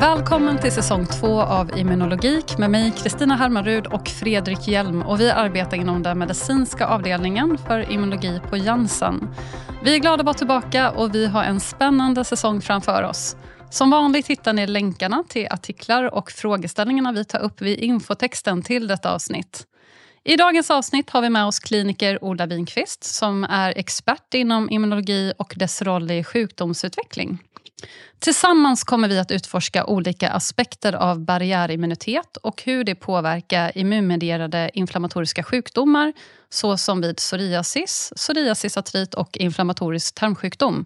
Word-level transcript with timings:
Välkommen 0.00 0.58
till 0.58 0.72
säsong 0.72 1.06
två 1.06 1.40
av 1.40 1.78
Immunologik 1.78 2.58
med 2.58 2.70
mig 2.70 2.92
Kristina 3.02 3.36
Hermarud 3.36 3.86
och 3.86 4.08
Fredrik 4.08 4.68
Hjelm. 4.68 5.02
Och 5.02 5.20
vi 5.20 5.30
arbetar 5.30 5.76
inom 5.76 6.02
den 6.02 6.18
medicinska 6.18 6.86
avdelningen 6.86 7.58
för 7.58 7.92
immunologi 7.92 8.40
på 8.50 8.56
Janssen. 8.56 9.28
Vi 9.82 9.94
är 9.94 9.98
glada 9.98 10.20
att 10.20 10.26
vara 10.26 10.34
tillbaka 10.34 10.90
och 10.90 11.14
vi 11.14 11.26
har 11.26 11.44
en 11.44 11.60
spännande 11.60 12.24
säsong 12.24 12.60
framför 12.60 13.02
oss. 13.02 13.36
Som 13.70 13.90
vanligt 13.90 14.26
hittar 14.26 14.52
ni 14.52 14.66
länkarna 14.66 15.24
till 15.28 15.48
artiklar 15.50 16.14
och 16.14 16.30
frågeställningarna 16.30 17.12
vi 17.12 17.24
tar 17.24 17.40
upp 17.40 17.60
vid 17.60 17.78
infotexten 17.78 18.62
till 18.62 18.86
detta 18.86 19.14
avsnitt. 19.14 19.66
I 20.24 20.36
dagens 20.36 20.70
avsnitt 20.70 21.10
har 21.10 21.22
vi 21.22 21.30
med 21.30 21.46
oss 21.46 21.58
kliniker 21.58 22.24
Ola 22.24 22.46
Winqvist 22.46 23.04
som 23.04 23.44
är 23.44 23.78
expert 23.78 24.34
inom 24.34 24.70
immunologi 24.70 25.32
och 25.38 25.54
dess 25.56 25.82
roll 25.82 26.10
i 26.10 26.24
sjukdomsutveckling. 26.24 27.38
Tillsammans 28.18 28.84
kommer 28.84 29.08
vi 29.08 29.18
att 29.18 29.30
utforska 29.30 29.84
olika 29.86 30.30
aspekter 30.30 30.92
av 30.92 31.20
barriärimmunitet 31.20 32.36
och 32.36 32.62
hur 32.62 32.84
det 32.84 32.94
påverkar 32.94 33.78
immunmedierade 33.78 34.70
inflammatoriska 34.74 35.42
sjukdomar 35.42 36.12
såsom 36.50 37.00
vid 37.00 37.16
psoriasis, 37.16 38.12
psoriasisartrit 38.16 39.14
och 39.14 39.36
inflammatorisk 39.36 40.14
tarmsjukdom. 40.14 40.84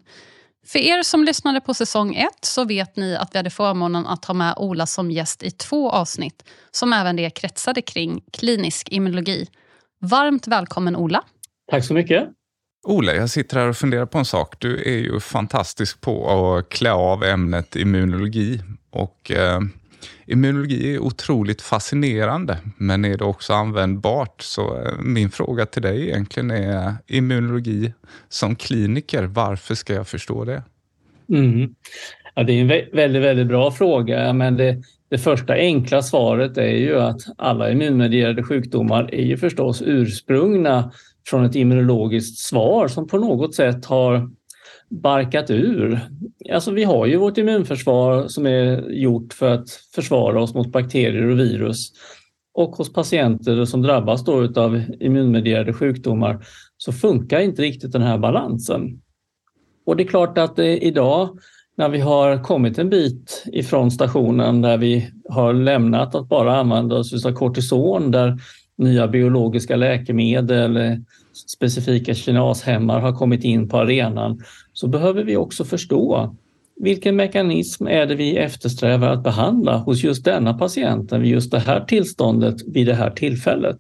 För 0.67 0.79
er 0.79 1.03
som 1.03 1.25
lyssnade 1.25 1.61
på 1.61 1.75
säsong 1.75 2.15
1 2.15 2.29
så 2.41 2.65
vet 2.65 2.97
ni 2.97 3.17
att 3.17 3.35
vi 3.35 3.39
hade 3.39 3.51
förmånen 3.51 4.07
att 4.07 4.25
ha 4.25 4.35
med 4.35 4.55
Ola 4.57 4.87
som 4.87 5.11
gäst 5.11 5.43
i 5.43 5.51
två 5.51 5.91
avsnitt 5.91 6.45
som 6.71 6.93
även 6.93 7.17
det 7.17 7.31
kretsade 7.31 7.83
kring 7.83 8.23
klinisk 8.33 8.89
immunologi. 8.89 9.47
Varmt 10.01 10.47
välkommen 10.47 10.97
Ola. 10.97 11.23
Tack 11.71 11.85
så 11.85 11.95
mycket. 11.95 12.29
Ola, 12.85 13.15
jag 13.15 13.31
sitter 13.31 13.59
här 13.59 13.69
och 13.69 13.77
funderar 13.77 14.07
på 14.07 14.19
en 14.19 14.25
sak. 14.25 14.55
Du 14.59 14.83
är 14.83 14.99
ju 14.99 15.21
fantastisk 15.21 16.01
på 16.01 16.31
att 16.31 16.69
klä 16.69 16.93
av 16.93 17.25
ämnet 17.25 17.77
immunologi. 17.77 18.63
Och 18.91 19.31
eh, 19.31 19.61
Immunologi 20.27 20.95
är 20.95 20.99
otroligt 20.99 21.63
fascinerande, 21.63 22.59
men 22.77 23.05
är 23.05 23.17
det 23.17 23.25
också 23.25 23.53
användbart? 23.53 24.43
Så 24.43 24.83
eh, 24.83 24.93
min 25.01 25.31
fråga 25.31 25.67
till 25.67 25.83
dig 25.83 26.09
egentligen 26.09 26.51
är 26.51 26.95
immunologi 27.07 27.93
som 28.29 28.57
kliniker, 28.57 29.23
varför 29.23 29.75
ska 29.75 29.95
jag 29.95 30.09
förstå 30.09 30.45
det? 30.45 30.63
Mm. 31.29 31.75
Ja, 32.35 32.43
det 32.43 32.53
är 32.53 32.61
en 32.61 32.69
väldigt, 32.93 33.23
väldigt 33.23 33.47
bra 33.47 33.71
fråga. 33.71 34.33
Men 34.33 34.57
det, 34.57 34.83
det 35.11 35.19
första 35.19 35.53
enkla 35.53 36.03
svaret 36.03 36.59
är 36.59 36.77
ju 36.77 37.01
att 37.01 37.21
alla 37.39 37.71
immunmedierade 37.71 38.43
sjukdomar 38.43 39.15
är 39.15 39.25
ju 39.25 39.37
förstås 39.37 39.83
ursprungna 39.87 40.93
från 41.27 41.45
ett 41.45 41.55
immunologiskt 41.55 42.39
svar 42.39 42.89
som 42.89 43.07
på 43.07 43.19
något 43.19 43.55
sätt 43.55 43.85
har 43.85 44.31
barkat 44.91 45.51
ur. 45.51 46.01
Alltså 46.53 46.71
vi 46.71 46.85
har 46.85 47.07
ju 47.07 47.17
vårt 47.17 47.39
immunförsvar 47.39 48.29
som 48.29 48.47
är 48.47 48.91
gjort 48.91 49.33
för 49.33 49.55
att 49.55 49.71
försvara 49.71 50.43
oss 50.43 50.55
mot 50.55 50.73
bakterier 50.73 51.27
och 51.27 51.39
virus. 51.39 51.93
Och 52.55 52.71
hos 52.71 52.93
patienter 52.93 53.65
som 53.65 53.83
drabbas 53.83 54.25
då 54.25 54.61
av 54.61 54.83
immunmedierade 55.01 55.73
sjukdomar 55.73 56.45
så 56.77 56.93
funkar 56.93 57.41
inte 57.41 57.63
riktigt 57.63 57.93
den 57.93 58.03
här 58.03 58.19
balansen. 58.19 59.01
Och 59.87 59.97
det 59.97 60.03
är 60.03 60.09
klart 60.09 60.39
att 60.39 60.59
eh, 60.59 60.67
idag 60.67 61.39
när 61.77 61.89
vi 61.89 61.99
har 61.99 62.43
kommit 62.43 62.79
en 62.79 62.91
bit 62.91 63.45
ifrån 63.47 63.91
stationen 63.91 64.63
där 64.63 64.79
vi 64.79 65.11
har 65.29 65.53
lämnat 65.53 66.15
att 66.15 66.29
bara 66.29 66.57
använda 66.57 66.97
oss 66.97 67.27
av 67.27 67.33
kortison 67.33 68.11
där 68.11 68.39
nya 68.79 69.09
biologiska 69.09 69.77
läkemedel, 69.77 71.05
specifika 71.33 72.15
kinashämmar 72.15 73.01
har 73.01 73.13
kommit 73.13 73.45
in 73.45 73.69
på 73.69 73.79
arenan 73.79 74.41
så 74.73 74.89
behöver 74.89 75.25
vi 75.25 75.37
också 75.37 75.65
förstå 75.65 76.37
vilken 76.77 77.17
mekanism 77.17 77.87
är 77.87 78.07
det 78.07 78.15
vi 78.15 78.37
eftersträvar 78.37 79.09
att 79.09 79.23
behandla 79.23 79.77
hos 79.77 80.05
just 80.05 80.25
denna 80.25 80.55
patienten 80.55 81.23
vid 81.23 81.31
just 81.31 81.51
det 81.51 81.59
här 81.59 81.85
tillståndet 81.85 82.57
vid 82.67 82.87
det 82.87 82.95
här 82.95 83.11
tillfället. 83.11 83.79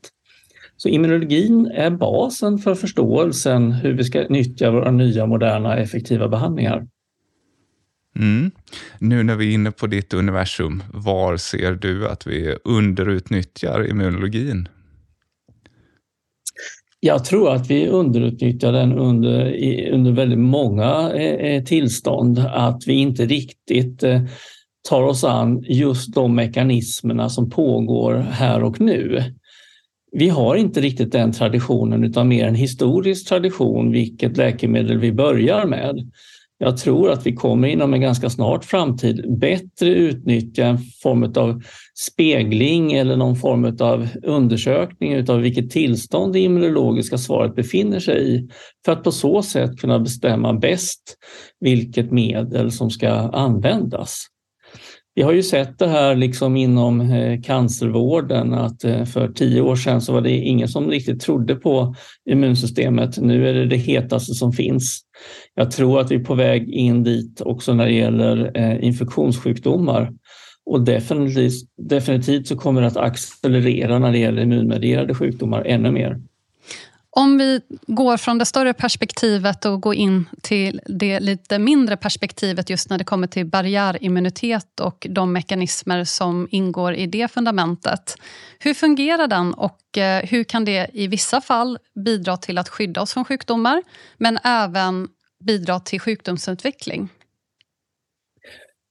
Så 0.76 0.88
immunologin 0.88 1.66
är 1.66 1.90
basen 1.90 2.58
för 2.58 2.74
förståelsen 2.74 3.72
hur 3.72 3.92
vi 3.92 4.04
ska 4.04 4.26
nyttja 4.28 4.70
våra 4.70 4.90
nya 4.90 5.26
moderna 5.26 5.76
effektiva 5.76 6.28
behandlingar. 6.28 6.86
Mm. 8.16 8.50
Nu 8.98 9.22
när 9.22 9.36
vi 9.36 9.50
är 9.50 9.54
inne 9.54 9.70
på 9.70 9.86
ditt 9.86 10.14
universum, 10.14 10.82
var 10.92 11.36
ser 11.36 11.72
du 11.72 12.08
att 12.08 12.26
vi 12.26 12.56
underutnyttjar 12.64 13.90
immunologin? 13.90 14.68
Jag 17.04 17.24
tror 17.24 17.52
att 17.52 17.70
vi 17.70 17.88
underutnyttjar 17.88 18.72
den 18.72 18.92
under, 18.92 19.58
under 19.92 20.12
väldigt 20.12 20.38
många 20.38 21.12
eh, 21.14 21.54
eh, 21.54 21.64
tillstånd, 21.64 22.38
att 22.38 22.82
vi 22.86 22.94
inte 22.94 23.26
riktigt 23.26 24.02
eh, 24.02 24.20
tar 24.88 25.02
oss 25.02 25.24
an 25.24 25.64
just 25.68 26.14
de 26.14 26.34
mekanismerna 26.34 27.28
som 27.28 27.50
pågår 27.50 28.14
här 28.14 28.64
och 28.64 28.80
nu. 28.80 29.24
Vi 30.12 30.28
har 30.28 30.56
inte 30.56 30.80
riktigt 30.80 31.12
den 31.12 31.32
traditionen 31.32 32.04
utan 32.04 32.28
mer 32.28 32.46
en 32.46 32.54
historisk 32.54 33.28
tradition, 33.28 33.92
vilket 33.92 34.36
läkemedel 34.36 34.98
vi 34.98 35.12
börjar 35.12 35.66
med. 35.66 36.10
Jag 36.58 36.76
tror 36.76 37.10
att 37.10 37.26
vi 37.26 37.32
kommer 37.32 37.68
inom 37.68 37.94
en 37.94 38.00
ganska 38.00 38.30
snart 38.30 38.64
framtid 38.64 39.38
bättre 39.38 39.88
utnyttja 39.88 40.66
en 40.66 40.78
form 41.02 41.32
av 41.36 41.62
spegling 42.02 42.92
eller 42.92 43.16
någon 43.16 43.36
form 43.36 43.76
av 43.80 44.08
undersökning 44.22 45.30
av 45.30 45.40
vilket 45.40 45.70
tillstånd 45.70 46.32
det 46.32 46.40
immunologiska 46.40 47.18
svaret 47.18 47.54
befinner 47.54 48.00
sig 48.00 48.34
i 48.34 48.48
för 48.84 48.92
att 48.92 49.04
på 49.04 49.12
så 49.12 49.42
sätt 49.42 49.80
kunna 49.80 49.98
bestämma 49.98 50.52
bäst 50.52 51.16
vilket 51.60 52.12
medel 52.12 52.72
som 52.72 52.90
ska 52.90 53.08
användas. 53.10 54.26
Vi 55.14 55.22
har 55.22 55.32
ju 55.32 55.42
sett 55.42 55.78
det 55.78 55.88
här 55.88 56.16
liksom 56.16 56.56
inom 56.56 57.00
eh, 57.00 57.40
cancervården 57.40 58.54
att 58.54 58.84
eh, 58.84 59.04
för 59.04 59.28
tio 59.28 59.60
år 59.60 59.76
sedan 59.76 60.00
så 60.00 60.12
var 60.12 60.20
det 60.20 60.30
ingen 60.30 60.68
som 60.68 60.90
riktigt 60.90 61.20
trodde 61.20 61.54
på 61.54 61.94
immunsystemet. 62.30 63.18
Nu 63.18 63.48
är 63.48 63.54
det 63.54 63.66
det 63.66 63.76
hetaste 63.76 64.34
som 64.34 64.52
finns. 64.52 65.00
Jag 65.54 65.70
tror 65.70 66.00
att 66.00 66.10
vi 66.10 66.14
är 66.14 66.24
på 66.24 66.34
väg 66.34 66.68
in 66.68 67.02
dit 67.02 67.40
också 67.40 67.74
när 67.74 67.86
det 67.86 67.92
gäller 67.92 68.50
eh, 68.54 68.84
infektionssjukdomar. 68.84 70.12
Och 70.66 70.80
definitivt, 70.80 71.68
definitivt 71.76 72.48
så 72.48 72.56
kommer 72.56 72.80
det 72.80 72.86
att 72.86 72.96
accelerera 72.96 73.98
när 73.98 74.12
det 74.12 74.18
gäller 74.18 74.42
immunmedierade 74.42 75.14
sjukdomar 75.14 75.64
ännu 75.64 75.90
mer. 75.90 76.20
Om 77.16 77.38
vi 77.38 77.60
går 77.86 78.16
från 78.16 78.38
det 78.38 78.44
större 78.44 78.72
perspektivet 78.72 79.64
och 79.64 79.80
går 79.80 79.94
in 79.94 80.28
till 80.42 80.80
det 80.86 81.20
lite 81.20 81.58
mindre 81.58 81.96
perspektivet 81.96 82.70
just 82.70 82.90
när 82.90 82.98
det 82.98 83.04
kommer 83.04 83.26
till 83.26 83.46
barriärimmunitet 83.46 84.80
och 84.80 85.06
de 85.10 85.32
mekanismer 85.32 86.04
som 86.04 86.48
ingår 86.50 86.94
i 86.94 87.06
det 87.06 87.28
fundamentet. 87.28 88.16
Hur 88.58 88.74
fungerar 88.74 89.26
den 89.26 89.54
och 89.54 89.98
eh, 89.98 90.24
hur 90.24 90.44
kan 90.44 90.64
det 90.64 90.90
i 90.92 91.06
vissa 91.06 91.40
fall 91.40 91.78
bidra 92.04 92.36
till 92.36 92.58
att 92.58 92.68
skydda 92.68 93.00
oss 93.00 93.12
från 93.12 93.24
sjukdomar 93.24 93.82
men 94.18 94.38
även 94.44 95.08
bidra 95.44 95.80
till 95.80 96.00
sjukdomsutveckling? 96.00 97.08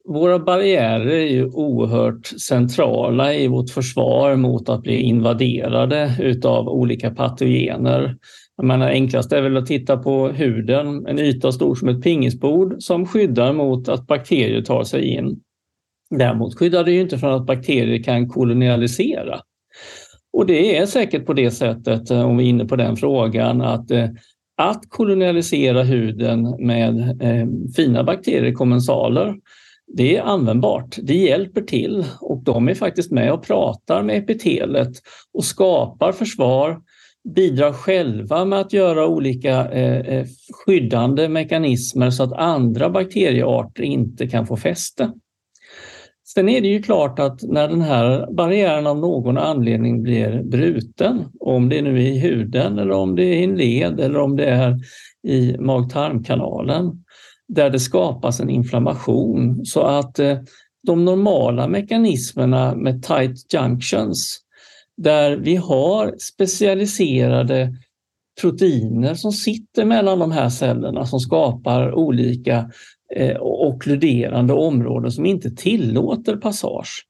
Våra 0.06 0.40
barriärer 0.40 1.08
är 1.08 1.32
ju 1.32 1.46
oerhört 1.46 2.26
centrala 2.26 3.34
i 3.34 3.48
vårt 3.48 3.70
försvar 3.70 4.36
mot 4.36 4.70
att 4.70 4.82
bli 4.82 5.02
invaderade 5.02 6.16
utav 6.20 6.70
olika 6.70 7.12
patogener. 7.12 8.18
Jag 8.58 8.66
menar, 8.66 8.90
enklast 8.90 9.32
är 9.32 9.42
väl 9.42 9.58
att 9.58 9.66
titta 9.66 9.98
på 9.98 10.28
huden, 10.28 11.08
en 11.08 11.20
yta 11.20 11.52
stor 11.52 11.76
som 11.76 11.90
ett 11.90 12.04
pingisbord 12.04 12.76
som 12.80 13.08
skyddar 13.08 13.54
mot 13.54 13.90
att 13.90 14.08
bakterier 14.08 14.62
tar 14.62 14.84
sig 14.84 15.06
in. 15.06 15.40
Däremot 16.10 16.60
skyddar 16.60 16.84
det 16.84 16.92
ju 16.92 17.02
inte 17.02 17.18
från 17.18 17.34
att 17.34 17.46
bakterier 17.46 18.04
kan 18.04 18.30
kolonialisera. 18.30 19.40
Och 20.34 20.46
det 20.46 20.78
är 20.78 20.86
säkert 20.86 21.26
på 21.26 21.34
det 21.34 21.52
sättet, 21.52 22.12
eh, 22.12 22.22
om 22.22 22.38
vi 22.38 22.44
är 22.44 22.50
inne 22.50 22.66
på 22.66 22.76
den 22.76 22.98
frågan, 22.98 23.62
att 23.62 23.92
eh, 23.92 24.08
att 24.58 24.90
kolonialisera 24.90 25.84
huden 25.84 26.56
med 26.60 27.22
eh, 27.22 27.48
fina 27.76 28.04
bakteriekommensaler 28.04 29.36
det 29.94 30.18
är 30.18 30.22
användbart. 30.22 30.98
Det 31.02 31.16
hjälper 31.16 31.62
till 31.62 32.06
och 32.22 32.44
de 32.44 32.70
är 32.70 32.76
faktiskt 32.76 33.12
med 33.12 33.34
och 33.34 33.44
pratar 33.44 34.04
med 34.04 34.18
epitelet 34.18 34.92
och 35.34 35.46
skapar 35.46 36.12
försvar, 36.12 36.82
bidrar 37.36 37.74
själva 37.74 38.46
med 38.46 38.60
att 38.60 38.74
göra 38.74 39.08
olika 39.08 39.72
eh, 39.72 39.98
eh, 39.98 40.26
skyddande 40.54 41.30
mekanismer 41.30 42.10
så 42.10 42.24
att 42.24 42.34
andra 42.34 42.90
bakteriearter 42.90 43.84
inte 43.84 44.28
kan 44.28 44.48
få 44.48 44.58
fäste. 44.58 45.12
Sen 46.34 46.50
är 46.50 46.62
det 46.62 46.68
ju 46.68 46.82
klart 46.82 47.20
att 47.20 47.44
när 47.44 47.68
den 47.68 47.82
här 47.82 48.28
barriären 48.32 48.88
av 48.88 48.98
någon 48.98 49.38
anledning 49.38 50.04
blir 50.04 50.44
bruten, 50.44 51.26
om 51.40 51.70
det 51.70 51.82
nu 51.82 51.96
är 51.96 52.08
i 52.08 52.20
huden 52.20 52.80
eller 52.80 52.92
om 52.92 53.16
det 53.16 53.24
är 53.24 53.36
i 53.36 53.44
en 53.44 53.56
led 53.56 54.00
eller 54.00 54.20
om 54.20 54.36
det 54.36 54.46
är 54.46 54.80
i 55.28 55.58
mag-tarmkanalen, 55.58 57.01
där 57.56 57.70
det 57.70 57.80
skapas 57.80 58.40
en 58.40 58.50
inflammation 58.50 59.66
så 59.66 59.82
att 59.82 60.20
eh, 60.20 60.38
de 60.88 61.06
normala 61.06 61.68
mekanismerna 61.68 62.76
med 62.76 63.04
tight 63.04 63.54
junctions 63.54 64.40
där 64.98 65.38
vi 65.38 65.56
har 65.56 66.16
specialiserade 66.20 67.74
proteiner 68.42 69.14
som 69.14 69.32
sitter 69.32 69.86
mellan 69.86 70.20
de 70.20 70.32
här 70.32 70.50
cellerna 70.50 71.06
som 71.06 71.20
skapar 71.20 71.94
olika 71.94 72.72
eh, 73.16 73.38
okkluderande 73.42 74.54
områden 74.54 75.12
som 75.12 75.26
inte 75.26 75.52
tillåter 75.52 76.38
passage. 76.38 77.06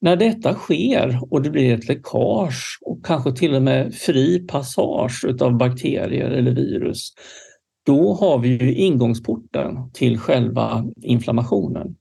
När 0.00 0.16
detta 0.16 0.54
sker 0.54 1.20
och 1.30 1.42
det 1.42 1.50
blir 1.50 1.74
ett 1.74 1.88
läckage 1.88 2.78
och 2.80 3.06
kanske 3.06 3.32
till 3.32 3.54
och 3.54 3.62
med 3.62 3.94
fri 3.94 4.38
passage 4.38 5.24
utav 5.26 5.56
bakterier 5.56 6.30
eller 6.30 6.50
virus, 6.50 7.12
då 7.86 8.14
har 8.14 8.38
vi 8.38 8.48
ju 8.48 8.74
ingångsporten 8.74 9.90
till 9.92 10.18
själva 10.18 10.84
inflammationen. 11.02 11.96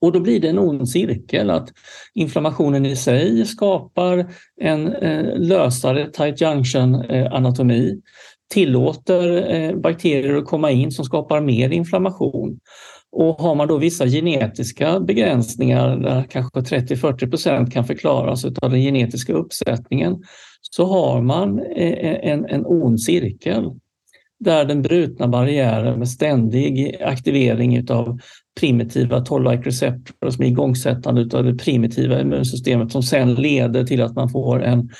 Och 0.00 0.12
då 0.12 0.20
blir 0.20 0.40
det 0.40 0.48
en 0.48 0.58
ond 0.58 0.88
cirkel 0.88 1.50
att 1.50 1.72
inflammationen 2.14 2.86
i 2.86 2.96
sig 2.96 3.46
skapar 3.46 4.26
en 4.60 4.92
eh, 4.92 5.38
lösare 5.38 6.10
tight 6.10 6.40
junction 6.40 6.94
eh, 6.94 7.32
anatomi, 7.32 8.00
tillåter 8.50 9.54
eh, 9.54 9.76
bakterier 9.76 10.36
att 10.36 10.44
komma 10.44 10.70
in 10.70 10.92
som 10.92 11.04
skapar 11.04 11.40
mer 11.40 11.70
inflammation. 11.70 12.58
Och 13.12 13.34
har 13.34 13.54
man 13.54 13.68
då 13.68 13.78
vissa 13.78 14.06
genetiska 14.06 15.00
begränsningar 15.00 15.96
där 15.96 16.24
kanske 16.30 16.60
30-40 16.60 17.30
procent 17.30 17.72
kan 17.72 17.84
förklaras 17.84 18.44
av 18.44 18.70
den 18.70 18.80
genetiska 18.80 19.32
uppsättningen 19.32 20.22
så 20.60 20.84
har 20.84 21.22
man 21.22 21.58
eh, 21.58 22.30
en, 22.30 22.46
en 22.46 22.66
ond 22.66 23.00
cirkel 23.00 23.70
där 24.44 24.64
den 24.64 24.82
brutna 24.82 25.28
barriären 25.28 25.98
med 25.98 26.08
ständig 26.08 26.96
aktivering 27.02 27.90
av 27.90 28.20
primitiva 28.60 29.20
toll-like 29.20 29.62
receptorer 29.62 30.30
som 30.30 30.44
är 30.44 30.48
igångsättande 30.48 31.38
av 31.38 31.44
det 31.44 31.54
primitiva 31.54 32.20
immunsystemet 32.20 32.92
som 32.92 33.02
sen 33.02 33.34
leder 33.34 33.84
till 33.84 34.02
att 34.02 34.14
man 34.14 34.28
får 34.28 34.62
en 34.62 34.90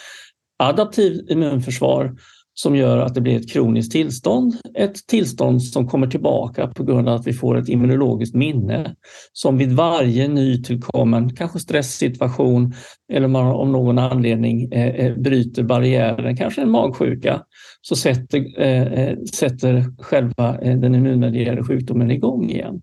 adaptiv 0.59 1.27
immunförsvar 1.29 2.17
som 2.55 2.77
gör 2.77 2.99
att 2.99 3.15
det 3.15 3.21
blir 3.21 3.37
ett 3.37 3.51
kroniskt 3.51 3.93
tillstånd. 3.93 4.55
Ett 4.79 5.07
tillstånd 5.07 5.63
som 5.63 5.89
kommer 5.89 6.07
tillbaka 6.07 6.67
på 6.67 6.85
grund 6.85 7.09
av 7.09 7.15
att 7.15 7.27
vi 7.27 7.33
får 7.33 7.59
ett 7.59 7.69
immunologiskt 7.69 8.35
minne 8.35 8.95
som 9.33 9.59
vid 9.59 9.73
varje 9.73 10.29
nytillkommen, 10.29 11.37
kanske 11.37 11.59
stresssituation 11.59 12.75
eller 13.13 13.29
man 13.29 13.47
av 13.47 13.69
någon 13.69 13.99
anledning 13.99 14.73
eh, 14.73 15.07
eh, 15.07 15.17
bryter 15.17 15.63
barriären, 15.63 16.37
kanske 16.37 16.63
en 16.63 16.71
magsjuka, 16.71 17.43
så 17.81 17.97
sätter, 17.97 18.61
eh, 18.61 18.83
eh 18.83 19.19
sätter 19.19 19.85
själva 19.99 20.59
eh, 20.59 20.79
den 20.79 20.95
immunmedierade 20.95 21.65
sjukdomen 21.65 22.11
igång 22.11 22.51
igen. 22.51 22.83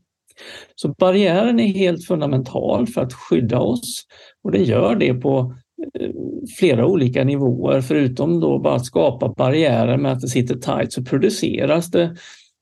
Så 0.76 0.94
barriären 0.98 1.60
är 1.60 1.68
helt 1.68 2.06
fundamental 2.06 2.88
för 2.88 3.02
att 3.02 3.14
skydda 3.14 3.60
oss 3.60 4.06
och 4.44 4.52
det 4.52 4.64
gör 4.64 4.96
det 4.96 5.14
på 5.14 5.56
Eh, 5.94 6.10
flera 6.58 6.86
olika 6.86 7.24
nivåer. 7.24 7.82
Förutom 7.82 8.40
då 8.40 8.60
bara 8.60 8.76
att 8.76 8.86
skapa 8.86 9.34
barriärer 9.38 9.98
med 9.98 10.12
att 10.12 10.22
det 10.22 10.28
sitter 10.28 10.56
tight 10.56 10.94
så 10.94 11.04
produceras 11.04 11.92
det 11.92 12.16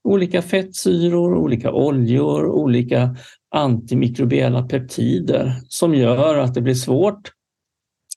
olika 0.04 0.42
fettsyror, 0.42 1.36
olika 1.36 1.74
oljor, 1.74 2.46
olika 2.46 3.16
antimikrobiella 3.56 4.64
peptider 4.64 5.54
som 5.68 5.96
gör 5.96 6.38
att 6.38 6.54
det 6.54 6.62
blir 6.62 6.74
svårt 6.74 7.32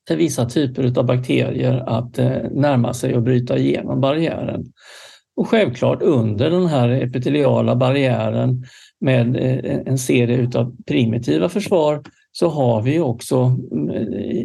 för 0.08 0.17
vissa 0.17 0.49
typer 0.49 0.99
av 0.99 1.06
bakterier 1.06 1.85
att 1.87 2.19
eh, 2.19 2.43
närma 2.50 2.94
sig 2.94 3.17
och 3.17 3.23
bryta 3.23 3.58
igenom 3.58 4.00
barriären. 4.00 4.64
Och 5.37 5.49
självklart 5.49 6.03
under 6.03 6.50
den 6.50 6.67
här 6.67 6.88
epiteliala 6.88 7.76
barriären 7.76 8.64
med 9.00 9.37
eh, 9.37 9.81
en 9.87 9.99
serie 9.99 10.50
av 10.55 10.76
primitiva 10.87 11.49
försvar 11.49 12.03
så 12.32 12.49
har 12.49 12.82
vi 12.82 13.00
också 13.00 13.37
mm, 13.73 13.91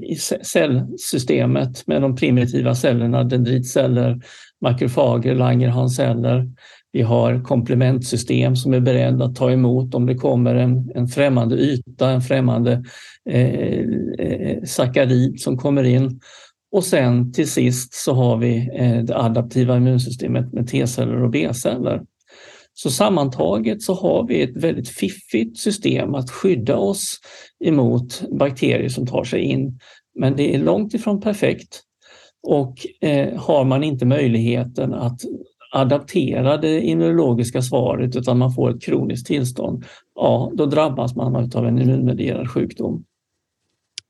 i 0.04 0.18
cellsystemet 0.42 1.88
med 1.88 2.02
de 2.02 2.16
primitiva 2.16 2.76
cellerna, 2.76 3.24
dendritceller, 3.24 4.22
makrofager, 4.62 5.36
Langerhansceller. 5.36 6.50
Vi 6.92 7.02
har 7.02 7.44
komplementsystem 7.44 8.56
som 8.56 8.74
är 8.74 8.80
beredda 8.80 9.26
att 9.26 9.36
ta 9.36 9.52
emot 9.52 9.96
om 9.96 10.06
det 10.06 10.16
kommer 10.16 10.56
en, 10.56 10.92
en 10.96 11.08
främmande 11.08 11.56
yta, 11.56 12.10
en 12.10 12.22
främmande 12.22 12.84
eh, 13.30 13.80
eh 14.20 14.64
sakarid 14.64 15.42
som 15.42 15.58
kommer 15.58 15.84
in. 15.84 16.20
Och 16.72 16.84
sen 16.84 17.34
till 17.34 17.52
sist 17.52 17.94
så 17.94 18.14
har 18.14 18.38
vi 18.38 18.70
eh, 18.74 19.04
det 19.04 19.18
adaptiva 19.18 19.78
immunsystemet 19.78 20.54
med 20.54 20.68
T-celler 20.68 21.24
och 21.24 21.30
B-celler. 21.30 22.02
Så 22.77 22.92
sammantaget 22.92 23.81
så 23.81 23.94
har 23.94 24.27
vi 24.27 24.42
ett 24.42 24.57
väldigt 24.57 24.89
fiffigt 24.89 25.57
system 25.57 26.16
att 26.16 26.31
skydda 26.31 26.77
oss 26.77 27.19
emot 27.66 28.24
bakterier 28.31 28.89
som 28.89 29.07
tar 29.07 29.24
sig 29.24 29.42
in. 29.42 29.80
Men 30.19 30.36
det 30.36 30.56
är 30.56 30.60
långt 30.60 30.94
ifrån 30.94 31.22
perfekt 31.22 31.81
och 32.48 32.75
eh, 33.01 33.39
har 33.39 33.66
man 33.66 33.83
inte 33.83 34.06
möjligheten 34.06 34.94
att 34.94 35.22
adaptera 35.72 36.57
det 36.57 36.81
immunologiska 36.81 37.62
svaret 37.62 38.16
utan 38.16 38.38
man 38.38 38.54
får 38.54 38.75
ett 38.75 38.81
kroniskt 38.81 39.27
tillstånd, 39.27 39.86
ja 40.16 40.51
då 40.54 40.66
drabbas 40.66 41.16
man 41.16 41.36
av 41.36 41.68
en 41.68 41.81
immunmedierad 41.81 42.50
sjukdom. 42.51 43.04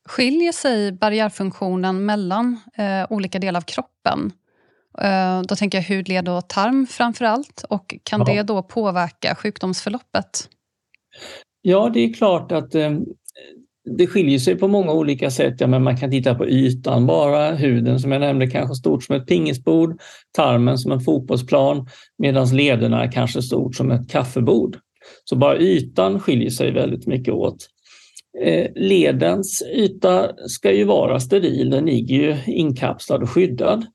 Skiljer 0.07 0.51
sig 0.51 0.91
barriärfunktionen 0.91 2.05
mellan 2.05 2.59
eh, 2.77 3.11
olika 3.11 3.39
delar 3.39 3.59
av 3.59 3.63
kroppen? 3.63 4.31
Eh, 5.01 5.41
då 5.41 5.55
tänker 5.55 5.77
jag 5.77 5.95
hudled 5.95 6.29
och 6.29 6.49
tarm 6.49 6.87
framför 6.87 7.25
allt. 7.25 7.65
Och 7.69 7.95
kan 8.03 8.19
ja. 8.19 8.33
det 8.33 8.43
då 8.43 8.63
påverka 8.63 9.35
sjukdomsförloppet? 9.35 10.49
Ja, 11.61 11.89
det 11.93 11.99
är 11.99 12.13
klart 12.13 12.51
att 12.51 12.75
eh, 12.75 12.91
det 13.97 14.07
skiljer 14.07 14.39
sig 14.39 14.55
på 14.55 14.67
många 14.67 14.91
olika 14.91 15.31
sätt. 15.31 15.55
Ja, 15.61 15.67
men 15.67 15.83
man 15.83 15.97
kan 15.97 16.11
titta 16.11 16.35
på 16.35 16.47
ytan 16.47 17.05
bara, 17.05 17.51
huden 17.51 17.99
som 17.99 18.11
jag 18.11 18.21
nämnde 18.21 18.47
kanske 18.47 18.75
stort 18.75 19.03
som 19.03 19.15
ett 19.15 19.27
pingisbord, 19.27 20.01
tarmen 20.35 20.77
som 20.77 20.91
en 20.91 20.99
fotbollsplan, 20.99 21.87
medan 22.17 22.55
lederna 22.55 23.03
är 23.03 23.11
kanske 23.11 23.41
stort 23.41 23.75
som 23.75 23.91
ett 23.91 24.09
kaffebord. 24.09 24.77
Så 25.23 25.35
bara 25.35 25.57
ytan 25.57 26.19
skiljer 26.19 26.49
sig 26.49 26.71
väldigt 26.71 27.07
mycket 27.07 27.33
åt. 27.33 27.57
Eh, 28.43 28.67
ledens 28.75 29.63
yta 29.75 30.31
ska 30.47 30.71
ju 30.71 30.83
vara 30.83 31.19
steril, 31.19 31.69
den 31.69 31.85
ligger 31.85 32.15
ju 32.15 32.53
inkapslad 32.53 33.23
och 33.23 33.29
skyddad. 33.29 33.85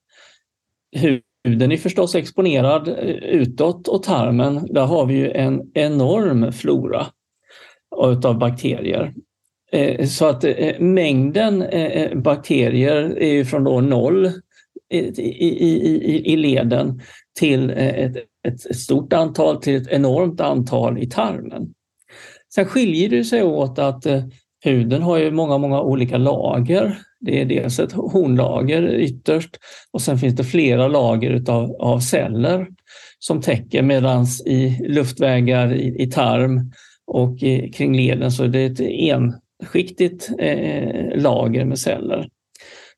Huden 1.44 1.72
är 1.72 1.76
förstås 1.76 2.14
exponerad 2.14 2.88
eh, 2.88 2.94
utåt 3.14 3.88
och 3.88 4.02
tarmen, 4.02 4.66
där 4.70 4.87
har 4.87 5.06
vi 5.06 5.14
ju 5.14 5.31
en 5.31 5.70
enorm 5.75 6.52
flora 6.52 7.06
av 8.25 8.38
bakterier. 8.38 9.12
Eh, 9.72 10.06
så 10.06 10.26
att 10.26 10.44
eh, 10.44 10.81
mängden 10.81 11.64
bakterier 12.22 13.19
är 13.19 13.32
ju 13.32 13.44
från 13.44 13.64
då 13.64 13.81
noll 13.81 14.31
i, 14.92 14.98
i, 14.98 16.32
i 16.32 16.37
leden 16.37 17.00
till 17.38 17.70
ett, 17.70 18.16
ett 18.48 18.76
stort 18.76 19.12
antal 19.12 19.62
till 19.62 19.76
ett 19.76 19.88
enormt 19.88 20.40
antal 20.40 20.98
i 20.98 21.06
tarmen. 21.06 21.75
Sen 22.54 22.66
skiljer 22.66 23.08
det 23.08 23.25
sig 23.25 23.43
åt 23.43 23.78
att 23.78 24.06
huden 24.65 25.03
har 25.03 25.19
ju 25.19 25.31
många, 25.31 25.58
många 25.58 25.81
olika 25.81 26.19
lager 26.19 26.98
det 27.20 27.41
är 27.41 27.44
dels 27.44 27.79
ett 27.79 27.93
hornlager 27.93 28.94
ytterst 28.94 29.56
och 29.93 30.03
sen 30.03 30.19
finns 30.19 30.36
det 30.36 30.44
flera 30.44 30.89
lager 30.89 31.31
utav, 31.31 31.77
av 31.81 32.00
celler 32.00 32.67
som 33.19 33.41
täcker 33.41 33.82
medans 33.82 34.46
i 34.46 34.79
luftvägar, 34.89 35.74
i, 35.74 36.03
i 36.03 36.10
tarm 36.10 36.72
och 37.06 37.43
i, 37.43 37.72
kring 37.72 37.96
leden 37.96 38.32
så 38.32 38.44
är 38.44 38.48
det 38.48 38.65
ett 38.65 38.81
enskiktigt 38.81 40.31
eh, 40.39 41.19
lager 41.19 41.65
med 41.65 41.79
celler. 41.79 42.29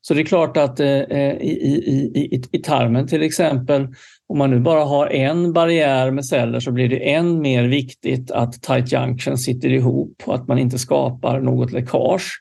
Så 0.01 0.13
det 0.13 0.21
är 0.21 0.25
klart 0.25 0.57
att 0.57 0.79
eh, 0.79 0.87
eh 0.87 1.33
i, 1.41 1.51
i, 1.51 2.11
i, 2.15 2.41
i 2.51 2.59
tarmen 2.59 3.07
till 3.07 3.23
exempel 3.23 3.87
om 4.29 4.37
man 4.37 4.49
nu 4.49 4.59
bara 4.59 4.83
har 4.83 5.07
en 5.07 5.53
barriär 5.53 6.11
med 6.11 6.25
celler 6.25 6.59
så 6.59 6.71
blir 6.71 6.89
det 6.89 7.13
än 7.13 7.41
mer 7.41 7.63
viktigt 7.63 8.31
att 8.31 8.61
tight 8.61 8.91
junction 8.91 9.37
sitter 9.37 9.69
ihop 9.69 10.23
och 10.25 10.35
att 10.35 10.47
man 10.47 10.59
inte 10.59 10.79
skapar 10.79 11.39
något 11.39 11.71
läckage. 11.71 12.31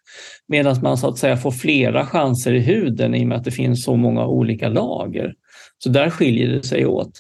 Medan 0.49 0.77
man 0.83 0.99
så 0.99 1.09
att 1.09 1.19
säga 1.19 1.37
får 1.37 1.51
flera 1.51 2.07
chanser 2.07 2.55
i 2.55 2.61
huden 2.61 3.15
i 3.15 3.25
och 3.25 3.29
med 3.29 3.39
att 3.39 3.45
det 3.45 3.51
finns 3.51 3.85
så 3.85 3.97
många 3.97 4.27
olika 4.27 4.69
lager. 4.69 5.35
Så 5.79 5.89
där 5.89 6.11
skiljer 6.11 6.49
det 6.49 6.63
sig 6.63 6.87
åt. 6.87 7.11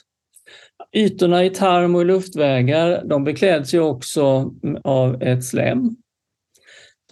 Ytorna 0.96 1.44
i 1.44 1.50
tarm 1.50 1.94
och 1.94 2.06
luftvägar 2.06 3.04
de 3.04 3.24
bekläds 3.24 3.74
ju 3.74 3.80
också 3.80 4.52
av 4.84 5.22
ett 5.22 5.44
slem 5.44 5.96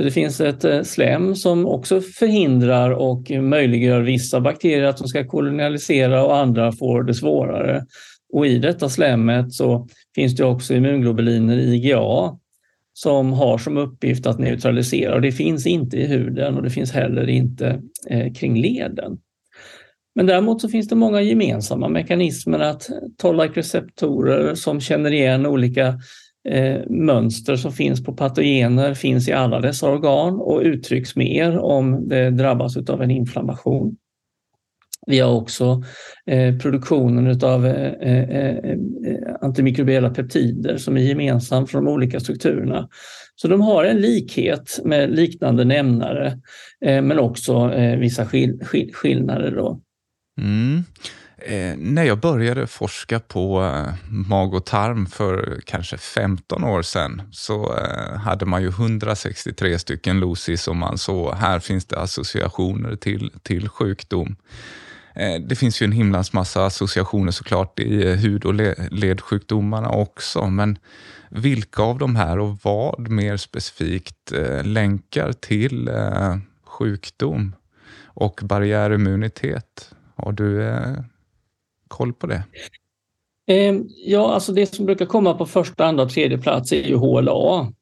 så 0.00 0.04
det 0.04 0.10
finns 0.10 0.40
ett 0.40 0.64
eh, 0.64 0.82
slem 0.82 1.36
som 1.36 1.66
också 1.66 2.00
förhindrar 2.00 2.90
och 2.90 3.30
möjliggör 3.30 4.00
vissa 4.00 4.40
bakterier 4.40 4.84
att 4.84 4.96
de 4.96 5.08
ska 5.08 5.26
kolonialisera 5.26 6.24
och 6.24 6.36
andra 6.36 6.72
får 6.72 7.02
det 7.02 7.14
svårare. 7.14 7.84
Och 8.32 8.46
i 8.46 8.58
detta 8.58 8.88
slemmet 8.88 9.52
så 9.52 9.88
finns 10.14 10.36
det 10.36 10.44
också 10.44 10.74
immunglobuliner, 10.74 11.58
IgA, 11.58 12.38
som 12.92 13.32
har 13.32 13.58
som 13.58 13.76
uppgift 13.76 14.26
att 14.26 14.38
neutralisera 14.38 15.14
och 15.14 15.20
det 15.20 15.32
finns 15.32 15.66
inte 15.66 15.96
i 15.96 16.06
huden 16.06 16.56
och 16.56 16.62
det 16.62 16.70
finns 16.70 16.92
heller 16.92 17.28
inte 17.28 17.82
eh, 18.10 18.32
kring 18.32 18.62
leden. 18.62 19.18
Men 20.14 20.26
däremot 20.26 20.60
så 20.60 20.68
finns 20.68 20.88
det 20.88 20.96
många 20.96 21.20
gemensamma 21.20 21.88
mekanismer 21.88 22.58
att 22.58 22.88
toll-like 23.16 23.54
receptorer 23.54 24.54
som 24.54 24.80
känner 24.80 25.10
igen 25.10 25.46
olika 25.46 25.94
eh, 26.48 26.80
mönster 26.88 27.56
som 27.56 27.72
finns 27.72 28.04
på 28.04 28.12
patogener 28.12 28.94
finns 28.94 29.28
i 29.28 29.32
alla 29.32 29.60
dessa 29.60 29.90
organ 29.90 30.34
och 30.34 30.60
uttrycks 30.60 31.16
mer 31.16 31.58
om 31.58 32.08
det 32.08 32.30
drabbas 32.30 32.76
av 32.76 33.02
en 33.02 33.10
inflammation. 33.10 33.96
Vi 35.06 35.18
har 35.18 35.34
också 35.34 35.82
eh, 36.26 36.58
produktionen 36.58 37.38
av 37.42 37.66
eh, 37.66 37.92
eh, 37.92 38.56
eh, 38.56 38.78
antimikrobiella 39.40 40.10
peptider 40.10 40.76
som 40.76 40.96
är 40.96 41.00
gemensam 41.00 41.66
för 41.66 41.78
de 41.78 41.88
olika 41.88 42.20
strukturerna. 42.20 42.88
Så 43.36 43.48
de 43.48 43.60
har 43.60 43.84
en 43.84 44.00
likhet 44.00 44.80
med 44.84 45.10
liknande 45.10 45.64
nämnare 45.64 46.26
eh, 46.84 47.02
men 47.02 47.18
också 47.18 47.72
eh, 47.72 47.98
vissa 47.98 48.26
skill 48.26 48.60
skill 48.64 48.90
skillnader. 48.94 49.50
Då. 49.50 49.80
Mm. 50.40 50.82
Eh, 51.42 51.76
när 51.76 52.04
jag 52.04 52.20
började 52.20 52.66
forska 52.66 53.20
på 53.20 53.62
eh, 53.62 53.94
mag 54.08 54.54
och 54.54 54.66
tarm 54.66 55.06
för 55.06 55.60
kanske 55.66 55.98
15 55.98 56.64
år 56.64 56.82
sedan 56.82 57.22
så 57.32 57.76
eh, 57.76 58.18
hade 58.18 58.46
man 58.46 58.62
ju 58.62 58.68
163 58.68 59.78
stycken 59.78 60.20
Losis 60.20 60.62
som 60.62 60.78
man 60.78 60.98
såg, 60.98 61.34
här 61.34 61.58
finns 61.58 61.84
det 61.84 62.00
associationer 62.00 62.96
till, 62.96 63.32
till 63.42 63.68
sjukdom. 63.68 64.36
Eh, 65.14 65.40
det 65.40 65.56
finns 65.56 65.82
ju 65.82 65.84
en 65.84 65.92
himlans 65.92 66.32
massa 66.32 66.66
associationer 66.66 67.32
såklart 67.32 67.80
i 67.80 68.06
eh, 68.06 68.16
hud 68.16 68.44
och 68.44 68.54
ledsjukdomarna 68.90 69.90
också, 69.90 70.46
men 70.46 70.78
vilka 71.30 71.82
av 71.82 71.98
de 71.98 72.16
här 72.16 72.38
och 72.38 72.58
vad 72.62 73.08
mer 73.08 73.36
specifikt 73.36 74.32
eh, 74.32 74.64
länkar 74.64 75.32
till 75.32 75.88
eh, 75.88 76.36
sjukdom 76.64 77.54
och 78.04 78.40
barriärimmunitet? 78.42 79.94
Har 80.16 80.32
du 80.32 80.62
eh, 80.62 80.96
koll 81.90 82.12
på 82.12 82.26
det? 82.26 82.42
Ehm, 83.46 83.88
ja, 84.06 84.34
alltså 84.34 84.52
det 84.52 84.66
som 84.66 84.86
brukar 84.86 85.06
komma 85.06 85.34
på 85.34 85.46
första, 85.46 85.84
andra 85.84 86.04
och 86.04 86.10
tredje 86.10 86.38
plats 86.38 86.72
är 86.72 86.88
ju 86.88 86.96
HLA. 86.96 87.72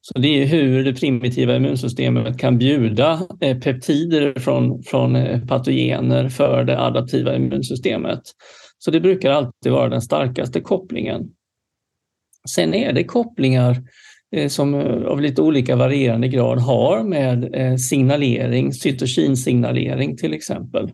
Så 0.00 0.18
det 0.18 0.42
är 0.42 0.46
hur 0.46 0.84
det 0.84 0.94
primitiva 0.94 1.56
immunsystemet 1.56 2.38
kan 2.38 2.58
bjuda 2.58 3.26
eh, 3.40 3.58
peptider 3.58 4.40
från, 4.40 4.82
från 4.82 5.16
eh, 5.16 5.46
patogener 5.46 6.28
för 6.28 6.64
det 6.64 6.80
adaptiva 6.80 7.36
immunsystemet. 7.36 8.20
Så 8.78 8.90
det 8.90 9.00
brukar 9.00 9.30
alltid 9.30 9.72
vara 9.72 9.88
den 9.88 10.02
starkaste 10.02 10.60
kopplingen. 10.60 11.30
Sen 12.48 12.74
är 12.74 12.92
det 12.92 13.04
kopplingar 13.04 13.82
eh, 14.36 14.48
som 14.48 14.74
av 15.06 15.20
lite 15.20 15.42
olika 15.42 15.76
varierande 15.76 16.28
grad 16.28 16.58
har 16.58 17.02
med 17.02 17.50
signalering, 17.80 18.72
cytokinsignalering 18.72 20.16
till 20.16 20.34
exempel 20.34 20.90